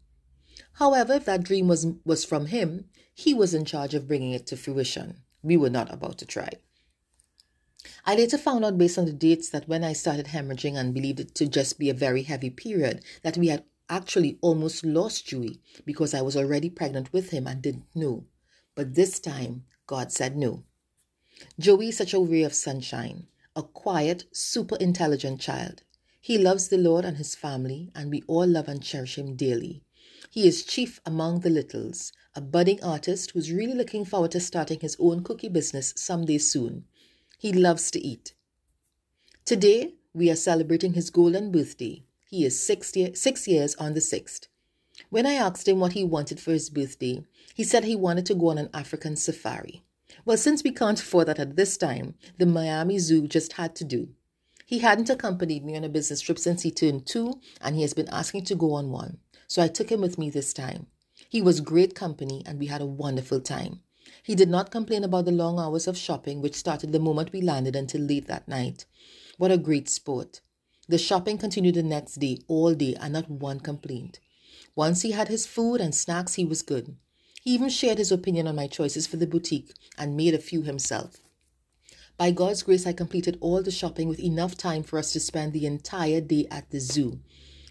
However, 0.74 1.14
if 1.14 1.24
that 1.24 1.44
dream 1.44 1.66
was, 1.66 1.86
was 2.04 2.24
from 2.24 2.46
him, 2.46 2.86
he 3.14 3.34
was 3.34 3.54
in 3.54 3.64
charge 3.64 3.94
of 3.94 4.06
bringing 4.08 4.32
it 4.32 4.46
to 4.48 4.56
fruition. 4.56 5.22
We 5.42 5.56
were 5.56 5.70
not 5.70 5.92
about 5.92 6.18
to 6.18 6.26
try. 6.26 6.50
I 8.06 8.14
later 8.14 8.38
found 8.38 8.64
out 8.64 8.78
based 8.78 8.96
on 8.96 9.04
the 9.04 9.12
dates 9.12 9.50
that 9.50 9.68
when 9.68 9.84
I 9.84 9.92
started 9.92 10.26
hemorrhaging 10.26 10.76
and 10.76 10.94
believed 10.94 11.20
it 11.20 11.34
to 11.34 11.46
just 11.46 11.78
be 11.78 11.90
a 11.90 11.94
very 11.94 12.22
heavy 12.22 12.50
period, 12.50 13.02
that 13.22 13.36
we 13.36 13.48
had 13.48 13.64
actually 13.88 14.38
almost 14.40 14.84
lost 14.84 15.26
Joey 15.26 15.60
because 15.84 16.14
I 16.14 16.22
was 16.22 16.36
already 16.36 16.70
pregnant 16.70 17.12
with 17.12 17.30
him 17.30 17.46
and 17.46 17.60
didn't 17.60 17.84
know. 17.94 18.24
But 18.74 18.94
this 18.94 19.20
time, 19.20 19.64
God 19.86 20.12
said 20.12 20.36
no. 20.36 20.64
Joey 21.58 21.88
is 21.88 21.98
such 21.98 22.14
a 22.14 22.20
ray 22.20 22.42
of 22.42 22.54
sunshine, 22.54 23.26
a 23.54 23.62
quiet, 23.62 24.24
super 24.32 24.76
intelligent 24.76 25.40
child. 25.40 25.82
He 26.20 26.38
loves 26.38 26.68
the 26.68 26.78
Lord 26.78 27.04
and 27.04 27.18
his 27.18 27.34
family, 27.34 27.90
and 27.94 28.10
we 28.10 28.22
all 28.26 28.46
love 28.46 28.66
and 28.66 28.82
cherish 28.82 29.18
him 29.18 29.36
dearly. 29.36 29.82
He 30.30 30.48
is 30.48 30.64
chief 30.64 31.00
among 31.04 31.40
the 31.40 31.50
littles, 31.50 32.12
a 32.34 32.40
budding 32.40 32.82
artist 32.82 33.32
who's 33.32 33.52
really 33.52 33.74
looking 33.74 34.04
forward 34.04 34.30
to 34.30 34.40
starting 34.40 34.80
his 34.80 34.96
own 34.98 35.22
cookie 35.22 35.50
business 35.50 35.92
someday 35.96 36.38
soon. 36.38 36.86
He 37.44 37.52
loves 37.52 37.90
to 37.90 38.00
eat. 38.00 38.32
Today, 39.44 39.96
we 40.14 40.30
are 40.30 40.34
celebrating 40.34 40.94
his 40.94 41.10
golden 41.10 41.52
birthday. 41.52 42.02
He 42.30 42.42
is 42.46 42.58
six, 42.58 42.96
year, 42.96 43.14
six 43.14 43.46
years 43.46 43.74
on 43.74 43.92
the 43.92 44.00
6th. 44.00 44.48
When 45.10 45.26
I 45.26 45.34
asked 45.34 45.68
him 45.68 45.78
what 45.78 45.92
he 45.92 46.04
wanted 46.04 46.40
for 46.40 46.52
his 46.52 46.70
birthday, 46.70 47.22
he 47.54 47.62
said 47.62 47.84
he 47.84 47.96
wanted 47.96 48.24
to 48.24 48.34
go 48.34 48.48
on 48.48 48.56
an 48.56 48.70
African 48.72 49.14
safari. 49.14 49.82
Well, 50.24 50.38
since 50.38 50.64
we 50.64 50.70
can't 50.70 50.98
afford 50.98 51.28
that 51.28 51.38
at 51.38 51.54
this 51.54 51.76
time, 51.76 52.14
the 52.38 52.46
Miami 52.46 52.98
Zoo 52.98 53.28
just 53.28 53.52
had 53.52 53.76
to 53.76 53.84
do. 53.84 54.08
He 54.64 54.78
hadn't 54.78 55.10
accompanied 55.10 55.66
me 55.66 55.76
on 55.76 55.84
a 55.84 55.90
business 55.90 56.22
trip 56.22 56.38
since 56.38 56.62
he 56.62 56.70
turned 56.70 57.04
two, 57.04 57.42
and 57.60 57.76
he 57.76 57.82
has 57.82 57.92
been 57.92 58.08
asking 58.08 58.44
to 58.44 58.54
go 58.54 58.72
on 58.72 58.90
one. 58.90 59.18
So 59.48 59.62
I 59.62 59.68
took 59.68 59.92
him 59.92 60.00
with 60.00 60.16
me 60.16 60.30
this 60.30 60.54
time. 60.54 60.86
He 61.28 61.42
was 61.42 61.60
great 61.60 61.94
company, 61.94 62.42
and 62.46 62.58
we 62.58 62.68
had 62.68 62.80
a 62.80 62.86
wonderful 62.86 63.42
time. 63.42 63.80
He 64.22 64.34
did 64.34 64.48
not 64.48 64.70
complain 64.70 65.04
about 65.04 65.24
the 65.24 65.32
long 65.32 65.58
hours 65.58 65.86
of 65.86 65.96
shopping, 65.96 66.40
which 66.40 66.54
started 66.54 66.92
the 66.92 66.98
moment 66.98 67.32
we 67.32 67.40
landed 67.40 67.74
until 67.74 68.00
late 68.00 68.26
that 68.28 68.46
night. 68.48 68.84
What 69.36 69.50
a 69.50 69.58
great 69.58 69.88
sport. 69.88 70.40
The 70.88 70.98
shopping 70.98 71.38
continued 71.38 71.74
the 71.74 71.82
next 71.82 72.16
day, 72.16 72.38
all 72.46 72.74
day, 72.74 72.94
and 73.00 73.12
not 73.12 73.30
one 73.30 73.60
complaint. 73.60 74.20
Once 74.76 75.02
he 75.02 75.12
had 75.12 75.28
his 75.28 75.46
food 75.46 75.80
and 75.80 75.94
snacks, 75.94 76.34
he 76.34 76.44
was 76.44 76.62
good. 76.62 76.96
He 77.42 77.54
even 77.54 77.68
shared 77.68 77.98
his 77.98 78.12
opinion 78.12 78.46
on 78.46 78.56
my 78.56 78.66
choices 78.66 79.06
for 79.06 79.16
the 79.16 79.26
boutique 79.26 79.72
and 79.98 80.16
made 80.16 80.34
a 80.34 80.38
few 80.38 80.62
himself. 80.62 81.18
By 82.16 82.30
God's 82.30 82.62
grace, 82.62 82.86
I 82.86 82.92
completed 82.92 83.38
all 83.40 83.62
the 83.62 83.70
shopping 83.70 84.08
with 84.08 84.20
enough 84.20 84.56
time 84.56 84.82
for 84.82 84.98
us 84.98 85.12
to 85.12 85.20
spend 85.20 85.52
the 85.52 85.66
entire 85.66 86.20
day 86.20 86.46
at 86.50 86.70
the 86.70 86.80
zoo. 86.80 87.20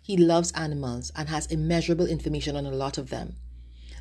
He 0.03 0.17
loves 0.17 0.51
animals 0.51 1.11
and 1.15 1.29
has 1.29 1.45
immeasurable 1.45 2.07
information 2.07 2.55
on 2.55 2.65
a 2.65 2.71
lot 2.71 2.97
of 2.97 3.09
them. 3.09 3.37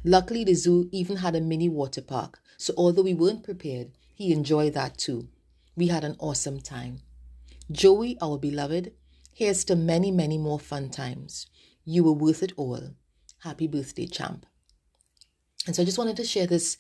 Luckily, 0.04 0.44
the 0.44 0.54
zoo 0.54 0.88
even 0.90 1.16
had 1.16 1.37
a 1.37 1.40
mini 1.40 1.68
water 1.68 2.02
park, 2.02 2.40
so 2.56 2.75
although 2.76 3.02
we 3.02 3.14
weren't 3.14 3.44
prepared, 3.44 3.92
he 4.14 4.32
enjoyed 4.32 4.75
that 4.75 4.99
too. 4.99 5.28
We 5.76 5.88
had 5.88 6.04
an 6.04 6.16
awesome 6.18 6.61
time. 6.61 7.02
Joey, 7.71 8.18
our 8.21 8.38
beloved, 8.38 8.92
here's 9.32 9.64
to 9.64 9.76
many, 9.76 10.11
many 10.11 10.38
more 10.38 10.59
fun 10.59 10.90
times. 10.90 11.47
You 11.85 12.04
were 12.04 12.12
worth 12.12 12.42
it 12.42 12.52
all. 12.56 12.90
Happy 13.38 13.66
birthday, 13.66 14.06
champ. 14.06 14.47
And 15.66 15.75
so 15.75 15.82
I 15.82 15.85
just 15.85 15.99
wanted 15.99 16.16
to 16.16 16.25
share 16.25 16.47
this 16.47 16.76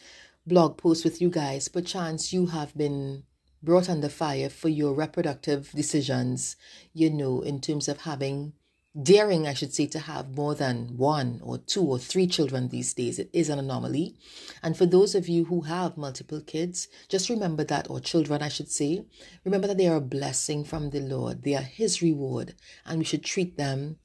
blog 0.46 0.76
post 0.76 1.04
with 1.04 1.20
you 1.20 1.30
guys. 1.30 1.68
Perchance 1.68 2.32
you 2.32 2.46
have 2.46 2.76
been 2.76 3.22
brought 3.62 3.88
under 3.88 4.08
fire 4.08 4.48
for 4.48 4.68
your 4.68 4.92
reproductive 4.92 5.70
decisions, 5.70 6.56
you 6.92 7.10
know, 7.10 7.40
in 7.40 7.60
terms 7.60 7.88
of 7.88 8.00
having 8.00 8.52
daring, 9.00 9.46
I 9.46 9.54
should 9.54 9.72
say, 9.72 9.86
to 9.86 9.98
have 9.98 10.36
more 10.36 10.54
than 10.54 10.96
one 10.96 11.40
or 11.42 11.58
two 11.58 11.82
or 11.82 11.98
three 11.98 12.26
children 12.26 12.68
these 12.68 12.92
days. 12.92 13.18
It 13.18 13.30
is 13.32 13.48
an 13.48 13.58
anomaly. 13.58 14.16
And 14.62 14.76
for 14.76 14.86
those 14.86 15.14
of 15.14 15.28
you 15.28 15.46
who 15.46 15.62
have 15.62 15.96
multiple 15.96 16.40
kids, 16.40 16.88
just 17.08 17.30
remember 17.30 17.64
that, 17.64 17.88
or 17.88 18.00
children, 18.00 18.42
I 18.42 18.48
should 18.48 18.70
say, 18.70 19.04
remember 19.44 19.66
that 19.68 19.78
they 19.78 19.88
are 19.88 19.96
a 19.96 20.00
blessing 20.00 20.64
from 20.64 20.90
the 20.90 21.00
Lord. 21.00 21.42
They 21.42 21.54
are 21.54 21.62
His 21.62 22.02
reward, 22.02 22.54
and 22.84 22.98
we 22.98 23.04
should 23.04 23.24
treat 23.24 23.56
them 23.56 23.96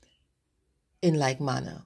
in 1.02 1.16
like 1.16 1.42
manner. 1.42 1.84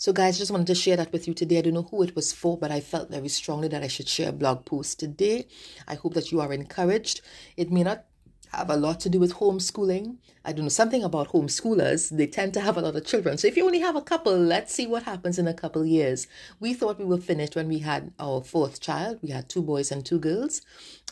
So, 0.00 0.14
guys, 0.14 0.38
just 0.38 0.50
wanted 0.50 0.66
to 0.68 0.74
share 0.74 0.96
that 0.96 1.12
with 1.12 1.28
you 1.28 1.34
today. 1.34 1.58
I 1.58 1.60
don't 1.60 1.74
know 1.74 1.82
who 1.82 2.02
it 2.02 2.16
was 2.16 2.32
for, 2.32 2.56
but 2.56 2.70
I 2.70 2.80
felt 2.80 3.10
very 3.10 3.28
strongly 3.28 3.68
that 3.68 3.82
I 3.82 3.88
should 3.88 4.08
share 4.08 4.30
a 4.30 4.32
blog 4.32 4.64
post 4.64 4.98
today. 4.98 5.46
I 5.86 5.94
hope 5.94 6.14
that 6.14 6.32
you 6.32 6.40
are 6.40 6.54
encouraged. 6.54 7.20
It 7.58 7.70
may 7.70 7.82
not 7.82 8.06
have 8.52 8.70
a 8.70 8.76
lot 8.76 9.00
to 9.00 9.08
do 9.08 9.20
with 9.20 9.34
homeschooling. 9.34 10.16
I 10.44 10.52
don't 10.52 10.64
know 10.64 10.70
something 10.70 11.04
about 11.04 11.28
homeschoolers. 11.28 12.16
They 12.16 12.26
tend 12.26 12.54
to 12.54 12.60
have 12.60 12.76
a 12.76 12.80
lot 12.80 12.96
of 12.96 13.06
children. 13.06 13.38
So 13.38 13.46
if 13.48 13.56
you 13.56 13.64
only 13.64 13.80
have 13.80 13.96
a 13.96 14.02
couple, 14.02 14.36
let's 14.36 14.74
see 14.74 14.86
what 14.86 15.04
happens 15.04 15.38
in 15.38 15.46
a 15.46 15.54
couple 15.54 15.84
years. 15.84 16.26
We 16.58 16.74
thought 16.74 16.98
we 16.98 17.04
were 17.04 17.18
finished 17.18 17.54
when 17.54 17.68
we 17.68 17.78
had 17.78 18.12
our 18.18 18.42
fourth 18.42 18.80
child. 18.80 19.18
We 19.22 19.30
had 19.30 19.48
two 19.48 19.62
boys 19.62 19.92
and 19.92 20.04
two 20.04 20.18
girls, 20.18 20.62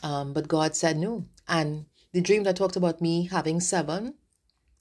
um, 0.03 0.33
but 0.33 0.49
God 0.49 0.75
said 0.75 0.97
no. 0.97 1.27
And 1.47 1.87
the 2.13 2.21
dream 2.21 2.43
that 2.45 2.57
talked 2.57 2.77
about 2.77 3.01
me 3.01 3.27
having 3.27 3.61
seven 3.61 4.15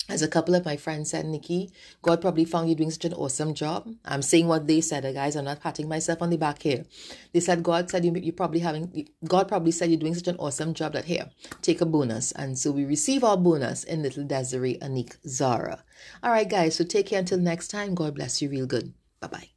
as 0.10 0.22
a 0.22 0.28
couple 0.28 0.56
of 0.56 0.66
my 0.66 0.78
friends 0.78 1.12
said, 1.12 1.26
Niki, 1.26 1.72
God 2.02 2.22
probably 2.22 2.46
found 2.46 2.70
you 2.70 2.76
doing 2.76 2.92
such 2.92 3.06
an 3.06 3.14
awesome 3.14 3.54
job. 3.54 3.88
I'm 4.06 4.22
saying 4.22 4.48
what 4.48 4.68
they 4.68 4.82
said, 4.82 5.06
uh, 5.06 5.12
guys. 5.12 5.36
I'm 5.36 5.46
not 5.46 5.62
patting 5.62 5.88
myself 5.88 6.22
on 6.22 6.30
the 6.30 6.38
back 6.38 6.62
here. 6.62 6.86
They 7.34 7.40
said 7.40 7.64
God 7.64 7.90
said 7.90 8.06
you 8.06 8.14
you 8.14 8.32
probably 8.32 8.60
having 8.60 9.10
God 9.28 9.48
probably 9.48 9.72
said 9.72 9.90
you're 9.90 10.00
doing 10.00 10.16
such 10.16 10.28
an 10.28 10.38
awesome 10.38 10.74
job 10.74 10.94
that 10.94 11.06
here, 11.06 11.30
take 11.62 11.82
a 11.82 11.86
bonus. 11.86 12.32
And 12.32 12.58
so 12.58 12.72
we 12.72 12.86
receive 12.86 13.24
our 13.24 13.38
bonus 13.38 13.84
in 13.84 14.04
little 14.04 14.24
Desiree, 14.24 14.78
Anik, 14.82 15.18
Zara. 15.28 15.84
All 16.24 16.32
right, 16.32 16.50
guys. 16.50 16.76
So 16.76 16.84
take 16.84 17.08
care 17.08 17.20
until 17.20 17.40
next 17.40 17.68
time. 17.70 17.96
God 17.96 18.16
bless 18.16 18.42
you 18.42 18.50
real 18.50 18.66
good. 18.66 18.94
Bye 19.20 19.28
bye. 19.28 19.57